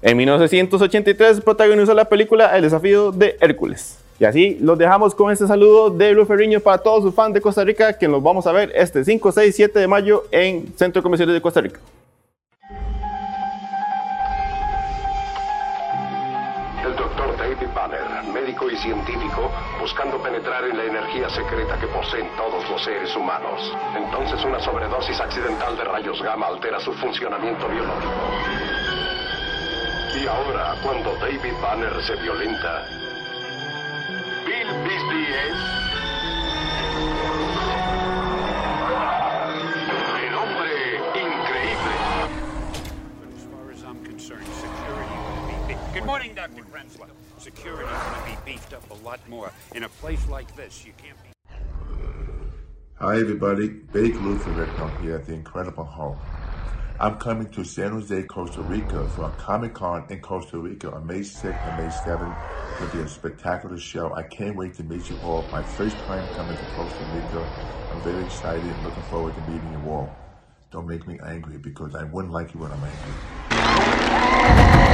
En 0.04 0.16
1983 0.16 1.42
protagonizó 1.42 1.96
la 1.96 2.06
película 2.06 2.56
El 2.56 2.62
desafío 2.62 3.12
de 3.12 3.36
Hércules. 3.42 3.99
Y 4.20 4.26
así 4.26 4.58
los 4.60 4.78
dejamos 4.78 5.16
con 5.16 5.32
este 5.32 5.48
saludo 5.48 5.90
de 5.90 6.12
Luis 6.12 6.28
Ferriño 6.28 6.60
para 6.60 6.78
todos 6.78 7.04
sus 7.04 7.16
fans 7.16 7.34
de 7.34 7.40
Costa 7.40 7.64
Rica 7.64 7.98
que 7.98 8.06
nos 8.06 8.22
vamos 8.22 8.46
a 8.48 8.52
ver 8.52 8.70
este 8.76 9.06
5, 9.06 9.32
6, 9.32 9.56
7 9.56 9.80
de 9.80 9.88
mayo 9.88 10.26
en 10.30 10.74
Centro 10.76 11.02
de 11.02 11.26
de 11.26 11.42
Costa 11.42 11.62
Rica. 11.62 11.80
El 16.84 16.96
doctor 16.98 17.38
David 17.38 17.68
Banner, 17.74 18.24
médico 18.34 18.70
y 18.70 18.76
científico, 18.76 19.50
buscando 19.80 20.22
penetrar 20.22 20.66
en 20.66 20.76
la 20.76 20.84
energía 20.84 21.30
secreta 21.30 21.80
que 21.80 21.88
poseen 21.88 22.28
todos 22.36 22.70
los 22.70 22.84
seres 22.84 23.16
humanos. 23.16 23.74
Entonces 23.96 24.44
una 24.44 24.60
sobredosis 24.60 25.18
accidental 25.22 25.78
de 25.78 25.84
rayos 25.86 26.22
gamma 26.22 26.48
altera 26.48 26.82
su 26.82 26.92
funcionamiento 26.92 27.70
biológico. 27.70 28.12
Y 30.22 30.28
ahora, 30.28 30.76
cuando 30.84 31.16
David 31.22 31.54
Banner 31.62 32.04
se 32.04 32.16
violenta, 32.16 32.99
Bill 34.50 34.84
Beasley 34.84 35.26
es... 35.28 35.60
El 40.26 40.34
hombre 40.34 40.98
increíble. 41.14 41.96
As 43.36 43.44
far 43.44 43.72
as 43.72 43.84
I'm 43.84 44.04
concerned, 44.04 44.48
security 44.48 45.18
will 45.36 45.68
be... 45.68 45.76
Good 45.94 46.04
morning, 46.04 46.34
Dr. 46.34 46.64
Crenswell. 46.64 47.12
Security 47.38 47.84
is 47.84 48.02
going 48.02 48.24
to 48.24 48.44
be 48.44 48.54
beefed 48.54 48.74
up 48.74 48.90
a 48.90 48.96
lot 49.06 49.20
more. 49.30 49.52
In 49.76 49.84
a 49.84 49.90
place 50.02 50.28
like 50.28 50.56
this, 50.56 50.84
you 50.84 50.94
can't 50.98 51.22
be... 51.22 51.30
Hi 52.96 53.20
everybody, 53.20 53.68
Big 53.68 54.16
Luther 54.16 54.66
here 55.00 55.16
at 55.18 55.28
the 55.28 55.34
Incredible 55.34 55.86
Hulk. 55.86 56.18
I'm 57.02 57.16
coming 57.16 57.48
to 57.52 57.64
San 57.64 57.92
Jose, 57.92 58.24
Costa 58.24 58.62
Rica 58.62 59.08
for 59.16 59.24
a 59.24 59.30
Comic 59.38 59.74
Con 59.74 60.06
in 60.10 60.20
Costa 60.20 60.58
Rica 60.58 60.92
on 60.92 61.08
May 61.08 61.22
6th 61.22 61.46
and 61.46 61.82
May 61.82 61.90
7th. 61.90 62.36
It'll 62.76 62.94
be 62.94 63.00
a 63.00 63.08
spectacular 63.08 63.80
show. 63.80 64.14
I 64.14 64.24
can't 64.24 64.58
wait 64.58 64.74
to 64.74 64.84
meet 64.84 65.10
you 65.10 65.18
all. 65.24 65.46
My 65.50 65.64
first 65.64 65.96
time 66.00 66.28
coming 66.36 66.58
to 66.58 66.66
Costa 66.76 67.06
Rica. 67.16 67.50
I'm 67.94 68.02
very 68.02 68.26
excited 68.26 68.66
and 68.66 68.84
looking 68.84 69.04
forward 69.04 69.34
to 69.34 69.42
meeting 69.50 69.72
you 69.72 69.80
all. 69.90 70.14
Don't 70.72 70.88
make 70.88 71.08
me 71.08 71.18
angry 71.26 71.58
because 71.58 71.96
I 71.96 72.04
wouldn't 72.04 72.34
like 72.34 72.54
you 72.54 72.60
when 72.60 72.74
I'm 72.74 72.84
angry. 72.84 74.89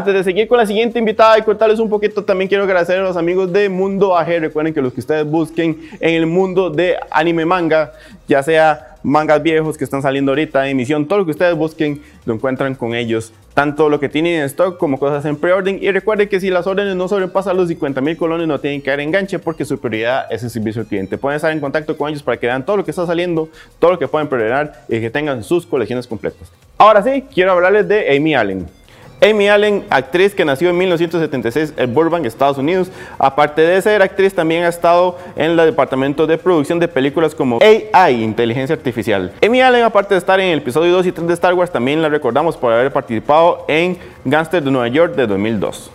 Antes 0.00 0.14
de 0.14 0.24
seguir 0.24 0.48
con 0.48 0.56
la 0.56 0.64
siguiente 0.64 0.98
invitada 0.98 1.38
y 1.38 1.42
contarles 1.42 1.78
un 1.78 1.90
poquito, 1.90 2.24
también 2.24 2.48
quiero 2.48 2.64
agradecer 2.64 2.98
a 2.98 3.02
los 3.02 3.18
amigos 3.18 3.52
de 3.52 3.68
Mundo 3.68 4.16
AG. 4.16 4.40
Recuerden 4.40 4.72
que 4.72 4.80
los 4.80 4.94
que 4.94 5.00
ustedes 5.00 5.26
busquen 5.26 5.78
en 6.00 6.14
el 6.14 6.24
mundo 6.24 6.70
de 6.70 6.96
anime 7.10 7.44
manga, 7.44 7.92
ya 8.26 8.42
sea 8.42 8.96
mangas 9.02 9.42
viejos 9.42 9.76
que 9.76 9.84
están 9.84 10.00
saliendo 10.00 10.32
ahorita, 10.32 10.66
emisión, 10.68 11.06
todo 11.06 11.18
lo 11.18 11.24
que 11.26 11.32
ustedes 11.32 11.54
busquen 11.54 12.00
lo 12.24 12.32
encuentran 12.32 12.74
con 12.74 12.94
ellos. 12.94 13.34
Tanto 13.52 13.90
lo 13.90 14.00
que 14.00 14.08
tienen 14.08 14.36
en 14.36 14.44
stock 14.44 14.78
como 14.78 14.98
cosas 14.98 15.22
en 15.26 15.36
preorden. 15.36 15.78
Y 15.82 15.90
recuerden 15.90 16.30
que 16.30 16.40
si 16.40 16.48
las 16.48 16.66
órdenes 16.66 16.96
no 16.96 17.06
sobrepasan 17.06 17.58
los 17.58 17.68
50 17.68 18.00
mil 18.00 18.16
colones, 18.16 18.48
no 18.48 18.58
tienen 18.58 18.80
que 18.80 18.88
dar 18.88 19.00
enganche 19.00 19.38
porque 19.38 19.66
su 19.66 19.78
prioridad 19.78 20.32
es 20.32 20.42
el 20.42 20.48
servicio 20.48 20.80
al 20.80 20.88
cliente. 20.88 21.18
Pueden 21.18 21.36
estar 21.36 21.52
en 21.52 21.60
contacto 21.60 21.94
con 21.98 22.08
ellos 22.08 22.22
para 22.22 22.38
que 22.38 22.46
vean 22.46 22.64
todo 22.64 22.78
lo 22.78 22.86
que 22.86 22.90
está 22.90 23.04
saliendo, 23.04 23.50
todo 23.78 23.90
lo 23.90 23.98
que 23.98 24.08
pueden 24.08 24.28
preordenar 24.28 24.86
y 24.88 24.98
que 24.98 25.10
tengan 25.10 25.44
sus 25.44 25.66
colecciones 25.66 26.06
completas. 26.06 26.50
Ahora 26.78 27.02
sí, 27.02 27.26
quiero 27.34 27.52
hablarles 27.52 27.86
de 27.86 28.16
Amy 28.16 28.34
Allen. 28.34 28.79
Amy 29.22 29.48
Allen, 29.48 29.84
actriz 29.90 30.34
que 30.34 30.44
nació 30.44 30.70
en 30.70 30.78
1976 30.78 31.74
en 31.76 31.94
Burbank, 31.94 32.24
Estados 32.24 32.56
Unidos. 32.56 32.90
Aparte 33.18 33.60
de 33.60 33.80
ser 33.82 34.00
actriz, 34.00 34.34
también 34.34 34.64
ha 34.64 34.68
estado 34.68 35.18
en 35.36 35.50
el 35.50 35.56
departamento 35.56 36.26
de 36.26 36.38
producción 36.38 36.78
de 36.78 36.88
películas 36.88 37.34
como 37.34 37.58
AI, 37.92 38.22
Inteligencia 38.22 38.74
Artificial. 38.74 39.32
Amy 39.44 39.60
Allen, 39.60 39.84
aparte 39.84 40.14
de 40.14 40.18
estar 40.18 40.40
en 40.40 40.48
el 40.48 40.58
episodio 40.58 40.92
2 40.92 41.06
y 41.06 41.12
3 41.12 41.28
de 41.28 41.34
Star 41.34 41.54
Wars, 41.54 41.70
también 41.70 42.00
la 42.00 42.08
recordamos 42.08 42.56
por 42.56 42.72
haber 42.72 42.92
participado 42.92 43.64
en 43.68 43.98
Gangster 44.24 44.62
de 44.62 44.70
Nueva 44.70 44.88
York 44.88 45.14
de 45.14 45.26
2002. 45.26 45.90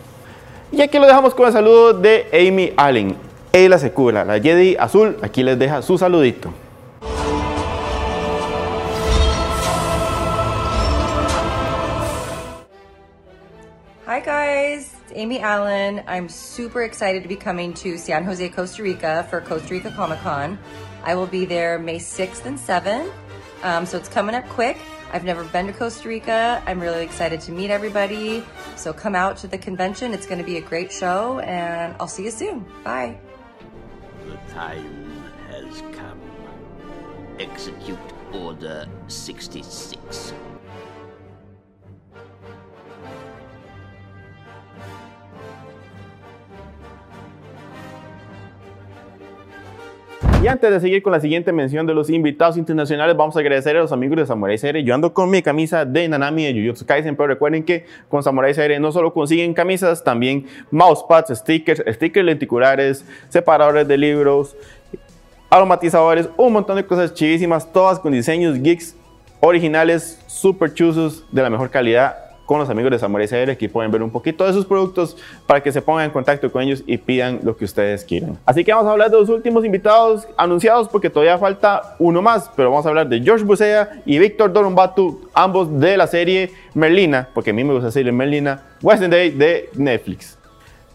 Y 0.71 0.81
aquí 0.81 0.99
lo 0.99 1.07
dejamos 1.07 1.33
con 1.33 1.47
el 1.47 1.53
saludo 1.53 1.93
de 1.93 2.27
Amy 2.31 2.73
Allen. 2.77 3.15
Ella 3.51 3.77
se 3.79 3.91
cura, 3.91 4.25
la 4.25 4.39
Jedi 4.39 4.75
azul, 4.77 5.17
aquí 5.21 5.41
les 5.41 5.57
deja 5.57 5.81
su 5.81 5.97
saludito. 5.97 6.51
Hi 14.05 14.19
guys, 14.19 14.93
it's 15.01 15.13
Amy 15.15 15.39
Allen. 15.39 16.03
I'm 16.05 16.29
super 16.29 16.83
excited 16.83 17.23
to 17.23 17.27
be 17.27 17.35
coming 17.35 17.73
to 17.73 17.97
San 17.97 18.23
Jose, 18.23 18.47
Costa 18.49 18.83
Rica 18.83 19.25
for 19.31 19.41
Costa 19.41 19.73
Rica 19.73 19.89
Comic 19.89 20.19
Con. 20.19 20.59
I 21.03 21.15
will 21.15 21.25
be 21.25 21.45
there 21.45 21.79
May 21.79 21.97
6th 21.97 22.45
and 22.45 22.55
7th, 22.55 23.11
um, 23.63 23.87
so 23.87 23.97
it's 23.97 24.07
coming 24.07 24.35
up 24.35 24.47
quick. 24.47 24.77
I've 25.11 25.23
never 25.23 25.43
been 25.45 25.65
to 25.65 25.73
Costa 25.73 26.07
Rica. 26.07 26.61
I'm 26.67 26.79
really 26.79 27.03
excited 27.03 27.41
to 27.41 27.51
meet 27.51 27.71
everybody. 27.71 28.45
So 28.75 28.93
come 28.93 29.15
out 29.15 29.37
to 29.37 29.47
the 29.47 29.57
convention. 29.57 30.13
It's 30.13 30.27
going 30.27 30.37
to 30.37 30.45
be 30.45 30.57
a 30.57 30.61
great 30.61 30.91
show, 30.91 31.39
and 31.39 31.95
I'll 31.99 32.07
see 32.07 32.25
you 32.25 32.31
soon. 32.31 32.63
Bye. 32.83 33.17
The 34.27 34.37
time 34.53 35.23
has 35.49 35.81
come. 35.93 36.21
Execute 37.39 37.97
Order 38.31 38.85
66. 39.07 40.31
Y 50.45 50.47
antes 50.47 50.69
de 50.69 50.79
seguir 50.79 51.01
con 51.01 51.11
la 51.11 51.19
siguiente 51.19 51.51
mención 51.51 51.87
de 51.87 51.95
los 51.95 52.07
invitados 52.07 52.55
internacionales, 52.55 53.17
vamos 53.17 53.35
a 53.35 53.39
agradecer 53.39 53.75
a 53.77 53.79
los 53.79 53.91
amigos 53.91 54.17
de 54.17 54.27
Samurai 54.27 54.55
Series. 54.59 54.85
Yo 54.85 54.93
ando 54.93 55.11
con 55.11 55.27
mi 55.27 55.41
camisa 55.41 55.85
de 55.85 56.07
Nanami 56.07 56.43
de 56.43 56.53
Jujutsu 56.53 56.85
Kaisen, 56.85 57.15
pero 57.15 57.25
recuerden 57.25 57.63
que 57.63 57.87
con 58.09 58.21
Samurai 58.21 58.53
Series 58.53 58.79
no 58.79 58.91
solo 58.91 59.11
consiguen 59.11 59.55
camisas, 59.55 60.03
también 60.03 60.45
mousepads, 60.69 61.35
stickers, 61.35 61.81
stickers 61.95 62.23
lenticulares, 62.23 63.03
separadores 63.29 63.87
de 63.87 63.97
libros, 63.97 64.55
aromatizadores, 65.49 66.29
un 66.37 66.53
montón 66.53 66.75
de 66.75 66.85
cosas 66.85 67.11
chivísimas, 67.15 67.73
todas 67.73 67.97
con 67.97 68.11
diseños 68.11 68.61
geeks 68.61 68.95
originales, 69.39 70.23
super 70.27 70.71
chuzos, 70.71 71.25
de 71.31 71.41
la 71.41 71.49
mejor 71.49 71.71
calidad 71.71 72.24
con 72.45 72.59
los 72.59 72.69
amigos 72.69 72.91
de 72.91 72.99
Samurai 72.99 73.27
CR. 73.27 73.49
Aquí 73.51 73.67
pueden 73.67 73.91
ver 73.91 74.03
un 74.03 74.11
poquito 74.11 74.45
de 74.45 74.53
sus 74.53 74.65
productos 74.65 75.17
para 75.45 75.61
que 75.61 75.71
se 75.71 75.81
pongan 75.81 76.05
en 76.05 76.11
contacto 76.11 76.51
con 76.51 76.61
ellos 76.61 76.83
y 76.85 76.97
pidan 76.97 77.39
lo 77.43 77.55
que 77.57 77.65
ustedes 77.65 78.03
quieran. 78.03 78.37
Así 78.45 78.63
que 78.63 78.71
vamos 78.71 78.87
a 78.87 78.91
hablar 78.91 79.11
de 79.11 79.17
los 79.17 79.29
últimos 79.29 79.65
invitados 79.65 80.27
anunciados 80.37 80.87
porque 80.87 81.09
todavía 81.09 81.37
falta 81.37 81.95
uno 81.99 82.21
más, 82.21 82.51
pero 82.55 82.69
vamos 82.69 82.85
a 82.85 82.89
hablar 82.89 83.07
de 83.07 83.21
George 83.21 83.43
Bucea 83.43 84.01
y 84.05 84.19
Víctor 84.19 84.53
Dorumbatu, 84.53 85.29
ambos 85.33 85.79
de 85.79 85.97
la 85.97 86.07
serie 86.07 86.51
Merlina, 86.73 87.29
porque 87.33 87.51
a 87.51 87.53
mí 87.53 87.63
me 87.63 87.73
gusta 87.73 87.87
decirle 87.87 88.11
Merlina, 88.11 88.63
Western 88.81 89.11
Day 89.11 89.31
de 89.31 89.69
Netflix. 89.75 90.37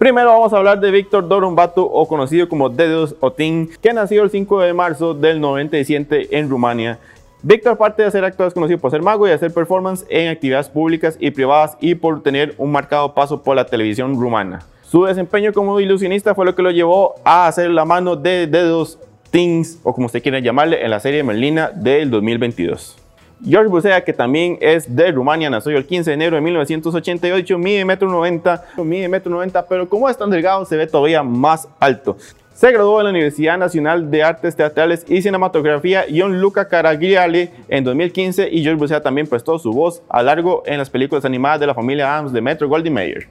Primero 0.01 0.31
vamos 0.31 0.51
a 0.55 0.57
hablar 0.57 0.81
de 0.81 0.91
Víctor 0.91 1.29
Dorumbatu, 1.29 1.83
o 1.83 2.09
conocido 2.09 2.49
como 2.49 2.71
Dedos 2.71 3.17
Otin, 3.21 3.69
que 3.83 3.93
nació 3.93 4.23
el 4.23 4.31
5 4.31 4.61
de 4.61 4.73
marzo 4.73 5.13
del 5.13 5.43
97 5.43 6.39
en 6.39 6.49
Rumania 6.49 6.99
Víctor, 7.43 7.73
aparte 7.73 8.03
de 8.03 8.11
ser 8.11 8.23
actor, 8.23 8.49
es 8.49 8.53
conocido 8.53 8.79
por 8.79 8.91
ser 8.91 9.01
mago 9.01 9.27
y 9.27 9.31
hacer 9.31 9.51
performance 9.51 10.05
en 10.11 10.29
actividades 10.29 10.69
públicas 10.69 11.17
y 11.19 11.31
privadas 11.31 11.75
y 11.81 11.95
por 11.95 12.23
tener 12.23 12.55
un 12.59 12.71
marcado 12.71 13.15
paso 13.15 13.43
por 13.43 13.57
la 13.57 13.65
televisión 13.65 14.21
rumana. 14.21 14.61
Su 14.83 15.05
desempeño 15.05 15.55
como 15.55 15.81
ilusionista 15.81 16.35
fue 16.35 16.45
lo 16.45 16.55
que 16.55 16.61
lo 16.61 16.71
llevó 16.71 17.15
a 17.25 17.47
hacer 17.47 17.71
la 17.71 17.87
mano 17.87 18.15
de 18.15 18.47
Dedos 18.47 18.99
Things, 19.31 19.79
o 19.85 19.95
como 19.95 20.07
usted 20.07 20.23
quiera 20.23 20.39
llamarle, 20.39 20.85
en 20.85 20.91
la 20.91 21.01
serie 21.01 21.23
Merlina 21.23 21.71
del 21.71 22.11
2022. 22.11 22.99
George 23.43 23.71
Bucea, 23.71 24.05
que 24.05 24.13
también 24.13 24.59
es 24.61 24.95
de 24.95 25.11
Rumania, 25.11 25.49
nació 25.49 25.75
el 25.79 25.87
15 25.87 26.11
de 26.11 26.15
enero 26.15 26.37
de 26.37 26.43
1988, 26.43 27.57
mide 27.57 27.87
1,90 27.87 28.63
m, 28.77 28.85
mide 28.85 29.09
1,90 29.09 29.45
m, 29.45 29.65
pero 29.67 29.89
como 29.89 30.11
es 30.11 30.19
tan 30.19 30.29
delgado 30.29 30.67
se 30.67 30.77
ve 30.77 30.87
todavía 30.87 31.23
más 31.23 31.69
alto. 31.79 32.19
Se 32.61 32.71
graduó 32.73 33.01
en 33.01 33.05
la 33.05 33.11
Universidad 33.13 33.57
Nacional 33.57 34.11
de 34.11 34.23
Artes 34.23 34.55
Teatrales 34.55 35.07
y 35.09 35.23
Cinematografía 35.23 36.05
John 36.15 36.43
Luca 36.43 36.69
Caragliale 36.69 37.53
en 37.71 37.85
2015 37.85 38.51
y 38.53 38.63
George 38.63 38.79
Bucea 38.79 39.01
también 39.01 39.27
prestó 39.27 39.59
su 39.59 39.73
voz 39.73 40.03
a 40.11 40.23
largo 40.23 40.63
en 40.67 40.77
las 40.77 40.91
películas 40.91 41.25
animadas 41.25 41.59
de 41.59 41.69
la 41.69 41.75
familia 41.75 42.13
Adams 42.13 42.35
de 42.35 42.43
Metro 42.43 42.69
Goldie 42.69 42.91
Mayer. 42.91 43.29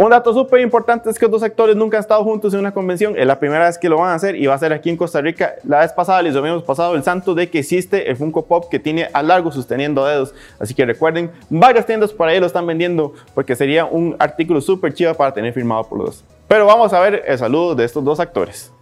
Un 0.00 0.10
dato 0.10 0.32
súper 0.32 0.60
importante 0.60 1.10
es 1.10 1.18
que 1.18 1.24
los 1.24 1.32
dos 1.32 1.42
actores 1.42 1.74
nunca 1.74 1.96
han 1.96 2.02
estado 2.02 2.22
juntos 2.22 2.54
en 2.54 2.60
una 2.60 2.70
convención. 2.70 3.18
Es 3.18 3.26
la 3.26 3.40
primera 3.40 3.64
vez 3.64 3.76
que 3.76 3.88
lo 3.88 3.96
van 3.96 4.10
a 4.10 4.14
hacer 4.14 4.36
y 4.36 4.46
va 4.46 4.54
a 4.54 4.58
ser 4.58 4.72
aquí 4.72 4.90
en 4.90 4.96
Costa 4.96 5.20
Rica. 5.20 5.56
La 5.64 5.80
vez 5.80 5.92
pasada 5.92 6.22
les 6.22 6.36
habíamos 6.36 6.62
pasado 6.62 6.94
el 6.94 7.02
santo 7.02 7.34
de 7.34 7.50
que 7.50 7.58
existe 7.58 8.08
el 8.08 8.16
Funko 8.16 8.46
Pop 8.46 8.66
que 8.70 8.78
tiene 8.78 9.08
a 9.12 9.24
largo 9.24 9.50
sosteniendo 9.50 10.06
dedos. 10.06 10.32
Así 10.60 10.72
que 10.72 10.86
recuerden, 10.86 11.32
varias 11.50 11.84
tiendas 11.84 12.12
por 12.12 12.28
ahí 12.28 12.38
lo 12.38 12.46
están 12.46 12.64
vendiendo 12.64 13.12
porque 13.34 13.56
sería 13.56 13.86
un 13.86 14.14
artículo 14.20 14.60
súper 14.60 14.94
chido 14.94 15.12
para 15.14 15.34
tener 15.34 15.52
firmado 15.52 15.82
por 15.82 15.98
los 15.98 16.06
dos. 16.06 16.24
Pero 16.46 16.64
vamos 16.64 16.92
a 16.92 17.00
ver 17.00 17.24
el 17.26 17.36
saludo 17.36 17.74
de 17.74 17.84
estos 17.84 18.04
dos 18.04 18.20
actores. 18.20 18.72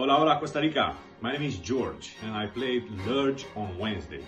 Hola, 0.00 0.16
hola 0.16 0.38
Costa 0.38 0.60
Rica. 0.60 0.96
My 1.20 1.32
name 1.32 1.42
is 1.42 1.58
George 1.58 2.16
and 2.22 2.34
I 2.34 2.46
played 2.46 2.90
Lurch 3.06 3.44
on 3.54 3.76
Wednesday. 3.76 4.24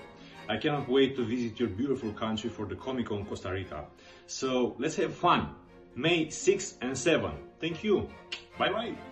I 0.46 0.58
cannot 0.58 0.86
wait 0.86 1.16
to 1.16 1.24
visit 1.24 1.58
your 1.58 1.70
beautiful 1.70 2.12
country 2.12 2.50
for 2.50 2.66
the 2.66 2.74
Comic 2.74 3.06
Con 3.06 3.24
Costa 3.24 3.50
Rica. 3.50 3.86
So 4.26 4.76
let's 4.78 4.96
have 4.96 5.14
fun. 5.14 5.54
May 5.94 6.28
6 6.28 6.74
and 6.82 6.94
7. 6.94 7.32
Thank 7.58 7.82
you. 7.82 8.06
Bye 8.58 8.68
bye. 8.70 9.11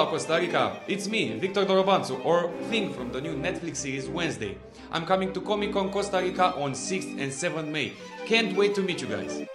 Hola 0.00 0.08
Costa 0.08 0.38
Rica, 0.38 0.80
it's 0.88 1.10
me, 1.10 1.36
Victor 1.38 1.66
Dorobanzu, 1.66 2.24
or 2.24 2.50
Thing 2.70 2.90
from 2.90 3.12
the 3.12 3.20
new 3.20 3.34
Netflix 3.34 3.76
series 3.76 4.08
Wednesday. 4.08 4.56
I'm 4.90 5.04
coming 5.04 5.30
to 5.34 5.42
Comic 5.42 5.74
Con 5.74 5.90
Costa 5.90 6.22
Rica 6.22 6.54
on 6.56 6.72
6th 6.72 7.20
and 7.20 7.30
7th 7.30 7.68
May. 7.68 7.92
Can't 8.24 8.56
wait 8.56 8.74
to 8.76 8.80
meet 8.80 9.02
you 9.02 9.08
guys. 9.08 9.46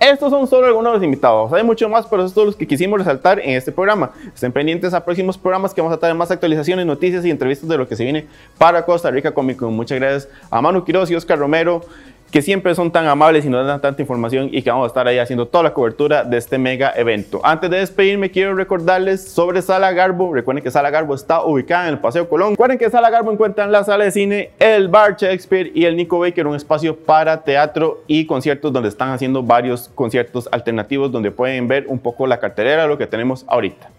Estos 0.00 0.30
son 0.30 0.48
solo 0.48 0.66
algunos 0.66 0.92
de 0.92 0.98
los 0.98 1.04
invitados. 1.04 1.52
Hay 1.52 1.62
mucho 1.62 1.88
más, 1.88 2.06
pero 2.06 2.24
estos 2.24 2.34
son 2.34 2.46
los 2.46 2.56
que 2.56 2.66
quisimos 2.66 2.98
resaltar 2.98 3.38
en 3.38 3.50
este 3.50 3.70
programa. 3.70 4.10
Estén 4.34 4.50
pendientes 4.50 4.92
a 4.92 5.04
próximos 5.04 5.38
programas 5.38 5.72
que 5.72 5.80
vamos 5.80 5.96
a 5.96 6.00
tener 6.00 6.16
más 6.16 6.32
actualizaciones, 6.32 6.86
noticias 6.86 7.24
y 7.24 7.30
entrevistas 7.30 7.68
de 7.68 7.78
lo 7.78 7.86
que 7.86 7.94
se 7.94 8.02
viene 8.02 8.26
para 8.58 8.84
Costa 8.84 9.12
Rica 9.12 9.32
Comic 9.32 9.58
Con. 9.58 9.74
Muchas 9.74 10.00
gracias 10.00 10.28
a 10.50 10.60
Manu 10.60 10.84
Quiroz 10.84 11.08
y 11.10 11.14
Oscar 11.14 11.38
Romero 11.38 11.82
que 12.30 12.42
siempre 12.42 12.74
son 12.74 12.90
tan 12.90 13.06
amables 13.06 13.44
y 13.44 13.48
nos 13.48 13.66
dan 13.66 13.80
tanta 13.80 14.02
información 14.02 14.48
y 14.52 14.62
que 14.62 14.70
vamos 14.70 14.84
a 14.84 14.88
estar 14.88 15.06
ahí 15.06 15.18
haciendo 15.18 15.46
toda 15.46 15.64
la 15.64 15.72
cobertura 15.72 16.24
de 16.24 16.36
este 16.36 16.58
mega 16.58 16.92
evento. 16.96 17.40
Antes 17.42 17.70
de 17.70 17.78
despedirme, 17.78 18.30
quiero 18.30 18.54
recordarles 18.54 19.26
sobre 19.26 19.62
Sala 19.62 19.92
Garbo. 19.92 20.32
Recuerden 20.32 20.62
que 20.62 20.70
Sala 20.70 20.90
Garbo 20.90 21.14
está 21.14 21.44
ubicada 21.44 21.88
en 21.88 21.94
el 21.94 21.98
Paseo 21.98 22.28
Colón. 22.28 22.50
Recuerden 22.50 22.78
que 22.78 22.90
Sala 22.90 23.10
Garbo 23.10 23.32
encuentran 23.32 23.72
la 23.72 23.84
sala 23.84 24.04
de 24.04 24.10
cine, 24.10 24.50
el 24.58 24.88
bar 24.88 25.16
Shakespeare 25.16 25.70
y 25.74 25.84
el 25.84 25.96
Nico 25.96 26.18
Baker, 26.18 26.46
un 26.46 26.56
espacio 26.56 26.96
para 26.96 27.42
teatro 27.42 28.02
y 28.06 28.26
conciertos 28.26 28.72
donde 28.72 28.88
están 28.88 29.10
haciendo 29.10 29.42
varios 29.42 29.88
conciertos 29.94 30.48
alternativos 30.52 31.10
donde 31.10 31.30
pueden 31.30 31.68
ver 31.68 31.86
un 31.88 31.98
poco 31.98 32.26
la 32.26 32.38
cartelera 32.38 32.86
lo 32.86 32.98
que 32.98 33.06
tenemos 33.06 33.44
ahorita. 33.48 33.95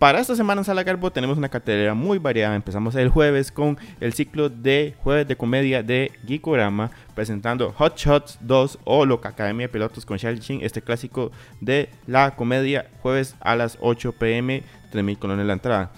Para 0.00 0.18
esta 0.18 0.34
semana 0.34 0.62
en 0.62 0.64
Sala 0.64 0.82
Garbo 0.82 1.12
tenemos 1.12 1.36
una 1.36 1.50
cartelera 1.50 1.92
muy 1.92 2.16
variada. 2.16 2.56
Empezamos 2.56 2.94
el 2.94 3.10
jueves 3.10 3.52
con 3.52 3.76
el 4.00 4.14
ciclo 4.14 4.48
de 4.48 4.94
jueves 5.02 5.28
de 5.28 5.36
comedia 5.36 5.82
de 5.82 6.10
Geekorama, 6.26 6.90
presentando 7.14 7.70
Hot 7.72 7.98
Shots 7.98 8.38
2 8.40 8.78
o 8.84 9.04
Loca 9.04 9.28
Academia 9.28 9.66
de 9.66 9.72
Pilotos 9.74 10.06
con 10.06 10.16
Charlie 10.16 10.40
Chin, 10.40 10.60
este 10.62 10.80
clásico 10.80 11.32
de 11.60 11.90
la 12.06 12.34
comedia, 12.34 12.88
jueves 13.02 13.36
a 13.40 13.54
las 13.56 13.76
8 13.82 14.12
pm, 14.12 14.62
3000 14.90 15.18
colones 15.18 15.44
la 15.44 15.52
entrada. 15.52 15.92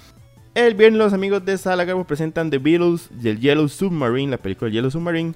El 0.56 0.74
viernes 0.74 0.98
los 0.98 1.12
amigos 1.12 1.44
de 1.44 1.56
Sala 1.56 1.84
Garbo 1.84 2.04
presentan 2.04 2.50
The 2.50 2.58
Beatles 2.58 3.08
y 3.22 3.28
el 3.28 3.38
Yellow 3.38 3.68
Submarine, 3.68 4.32
la 4.32 4.36
película 4.36 4.68
Yellow 4.68 4.90
Submarine, 4.90 5.32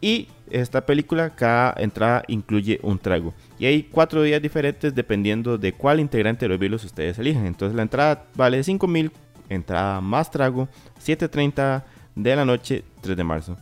y 0.00 0.28
esta 0.50 0.84
película, 0.84 1.30
cada 1.30 1.74
entrada 1.76 2.24
incluye 2.26 2.80
un 2.82 2.98
trago. 2.98 3.34
Y 3.58 3.66
hay 3.66 3.82
cuatro 3.84 4.22
días 4.22 4.42
diferentes 4.42 4.94
dependiendo 4.94 5.58
de 5.58 5.72
cuál 5.72 6.00
integrante 6.00 6.44
de 6.44 6.48
los 6.48 6.58
Beatles 6.58 6.84
ustedes 6.84 7.18
eligen. 7.18 7.46
Entonces 7.46 7.76
la 7.76 7.82
entrada 7.82 8.24
vale 8.34 8.62
5000, 8.62 9.12
entrada 9.48 10.00
más 10.00 10.30
trago, 10.30 10.68
7.30 11.04 11.84
de 12.14 12.36
la 12.36 12.44
noche, 12.44 12.84
3 13.02 13.16
de 13.16 13.24
marzo. 13.24 13.56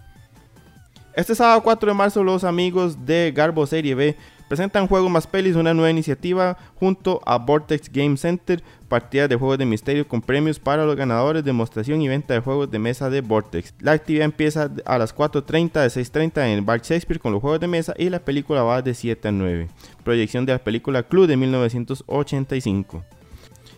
Este 1.15 1.35
sábado 1.35 1.63
4 1.63 1.89
de 1.91 1.95
marzo 1.95 2.23
los 2.23 2.45
amigos 2.45 3.05
de 3.05 3.33
Garbo 3.35 3.67
Serie 3.67 3.95
B 3.95 4.17
Presentan 4.49 4.87
Juego 4.87 5.11
Más 5.11 5.27
Pelis, 5.27 5.57
una 5.57 5.75
nueva 5.75 5.91
iniciativa 5.91 6.57
junto 6.77 7.21
a 7.27 7.37
Vortex 7.37 7.93
Game 7.93 8.17
Center, 8.17 8.63
partidas 8.89 9.29
de 9.29 9.37
juegos 9.37 9.59
de 9.59 9.67
misterio 9.67 10.09
con 10.09 10.23
premios 10.23 10.59
para 10.59 10.87
los 10.87 10.97
ganadores, 10.97 11.45
demostración 11.45 12.01
y 12.01 12.09
venta 12.09 12.33
de 12.33 12.41
juegos 12.41 12.71
de 12.71 12.79
mesa 12.79 13.11
de 13.11 13.21
Vortex. 13.21 13.75
La 13.81 13.93
actividad 13.93 14.25
empieza 14.25 14.71
a 14.87 14.97
las 14.99 15.15
4.30 15.15 15.73
de 15.73 15.89
6.30 15.89 16.47
en 16.47 16.53
el 16.53 16.63
Bar 16.63 16.81
Shakespeare 16.81 17.21
con 17.21 17.33
los 17.33 17.43
juegos 17.43 17.61
de 17.61 17.67
mesa 17.67 17.95
y 17.99 18.09
la 18.09 18.21
película 18.21 18.63
va 18.63 18.81
de 18.81 18.95
7 18.95 19.29
a 19.29 19.33
9. 19.33 19.69
Proyección 20.03 20.47
de 20.47 20.55
la 20.55 20.65
película 20.65 21.03
Club 21.03 21.27
de 21.27 21.37
1985. 21.37 23.05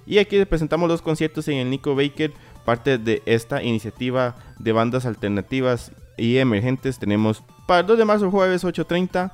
Y 0.06 0.18
aquí 0.18 0.36
les 0.38 0.46
presentamos 0.46 0.88
los 0.88 1.02
conciertos 1.02 1.48
en 1.48 1.58
el 1.58 1.70
Nico 1.70 1.96
Baker, 1.96 2.32
parte 2.64 2.98
de 2.98 3.22
esta 3.26 3.60
iniciativa 3.62 4.36
de 4.60 4.70
bandas 4.70 5.04
alternativas 5.04 5.90
y 6.16 6.38
emergentes. 6.38 7.00
Tenemos 7.00 7.42
para 7.66 7.80
el 7.80 7.86
2 7.86 7.98
de 7.98 8.04
marzo, 8.04 8.30
jueves 8.30 8.64
8.30 8.64 9.32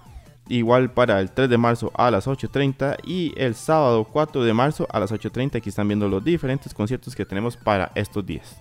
igual 0.49 0.91
para 0.91 1.21
el 1.21 1.31
3 1.31 1.49
de 1.49 1.59
marzo 1.59 1.93
a 1.95 2.11
las 2.11 2.27
8.30 2.27 2.97
y 3.05 3.33
el 3.37 3.55
sábado 3.55 4.05
4 4.05 4.45
de 4.45 4.53
marzo 4.53 4.87
a 4.91 5.01
las 5.01 5.13
8.30. 5.13 5.57
Aquí 5.57 5.69
están 5.69 5.89
viendo 5.89 6.09
los 6.09 6.25
diferentes 6.25 6.73
conciertos 6.75 7.15
que 7.15 7.25
tenemos 7.25 7.57
para 7.57 7.91
estos 7.95 8.25
días. 8.25 8.57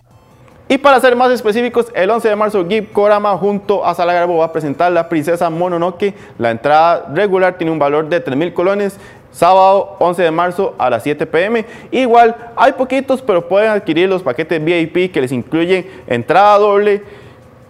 Y 0.67 0.79
para 0.79 0.99
ser 0.99 1.15
más 1.15 1.29
específicos, 1.29 1.91
el 1.93 2.09
11 2.09 2.27
de 2.27 2.35
marzo 2.35 2.67
Gib 2.67 2.91
Korama 2.91 3.37
junto 3.37 3.85
a 3.85 3.93
Sala 3.93 4.13
Garbo 4.13 4.37
va 4.37 4.45
a 4.45 4.51
presentar 4.51 4.91
La 4.91 5.07
Princesa 5.07 5.47
Mononoke. 5.51 6.15
La 6.39 6.49
entrada 6.49 7.07
regular 7.13 7.55
tiene 7.57 7.71
un 7.71 7.77
valor 7.77 8.09
de 8.09 8.23
3.000 8.23 8.53
colones. 8.53 8.97
Sábado 9.31 9.95
11 9.99 10.23
de 10.23 10.31
marzo 10.31 10.73
a 10.79 10.89
las 10.89 11.03
7 11.03 11.27
pm. 11.27 11.65
Igual 11.91 12.35
hay 12.55 12.71
poquitos, 12.71 13.21
pero 13.21 13.47
pueden 13.47 13.69
adquirir 13.69 14.09
los 14.09 14.23
paquetes 14.23 14.63
VIP 14.63 15.11
que 15.11 15.21
les 15.21 15.31
incluyen 15.31 15.85
entrada 16.07 16.57
doble 16.57 17.03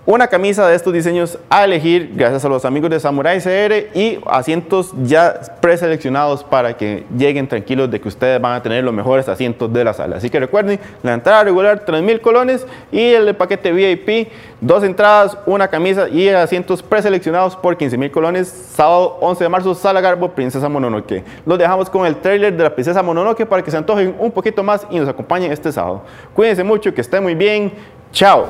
una 0.06 0.28
camisa 0.28 0.68
de 0.68 0.76
estos 0.76 0.94
diseños 0.94 1.40
a 1.50 1.64
elegir 1.64 2.12
gracias 2.14 2.46
a 2.46 2.50
los 2.50 2.64
amigos 2.64 2.92
de 2.92 3.00
Samurai 3.00 3.40
CR 3.40 3.98
y 3.98 4.20
asientos 4.28 4.94
ya 5.04 5.40
preseleccionados 5.60 6.44
para 6.44 6.78
que 6.78 7.06
lleguen 7.18 7.48
tranquilos 7.48 7.90
de 7.90 8.00
que 8.00 8.08
ustedes 8.08 8.40
van 8.40 8.54
a 8.54 8.62
tener 8.62 8.84
los 8.84 8.94
mejores 8.94 9.28
asientos 9.28 9.72
de 9.74 9.84
la 9.84 9.94
sala. 9.94 10.18
Así 10.18 10.30
que 10.30 10.40
recuerden, 10.40 10.80
la 11.02 11.14
entrada 11.14 11.44
regular 11.44 11.84
3.000 11.86 12.22
colones 12.22 12.68
y 12.92 13.14
el 13.14 13.36
paquete 13.36 13.72
VIP, 13.72 14.30
dos 14.62 14.84
entradas, 14.84 15.38
una 15.48 15.68
camisa 15.68 16.08
y 16.08 16.30
asientos 16.30 16.84
preseleccionados 16.84 17.56
por 17.56 17.76
15.000 17.76 18.12
colones. 18.12 18.48
Sábado 18.48 19.18
11 19.22 19.44
de 19.44 19.50
marzo, 19.50 19.74
Sala 19.74 20.02
Garbo, 20.02 20.30
Princesa 20.30 20.70
Mononoke. 20.70 21.24
Los 21.48 21.58
dejamos 21.58 21.90
con 21.90 22.06
el 22.06 22.18
trailer 22.18 22.56
de 22.56 22.64
la 22.64 22.74
Princesa 22.74 23.02
Mononoke 23.02 23.48
para 23.48 23.64
que 23.64 23.72
se 23.72 23.78
antojen 23.78 24.16
un 24.20 24.32
poquito 24.32 24.62
más 24.62 24.86
y 24.92 25.00
nos 25.00 25.10
acompañen 25.10 25.52
este 25.52 25.72
sábado. 25.72 26.04
Cuídense 26.36 26.64
mucho, 26.64 26.94
que 26.94 27.02
estén 27.02 27.24
muy 27.24 27.34
bien. 27.34 27.74
Chao. 28.12 28.48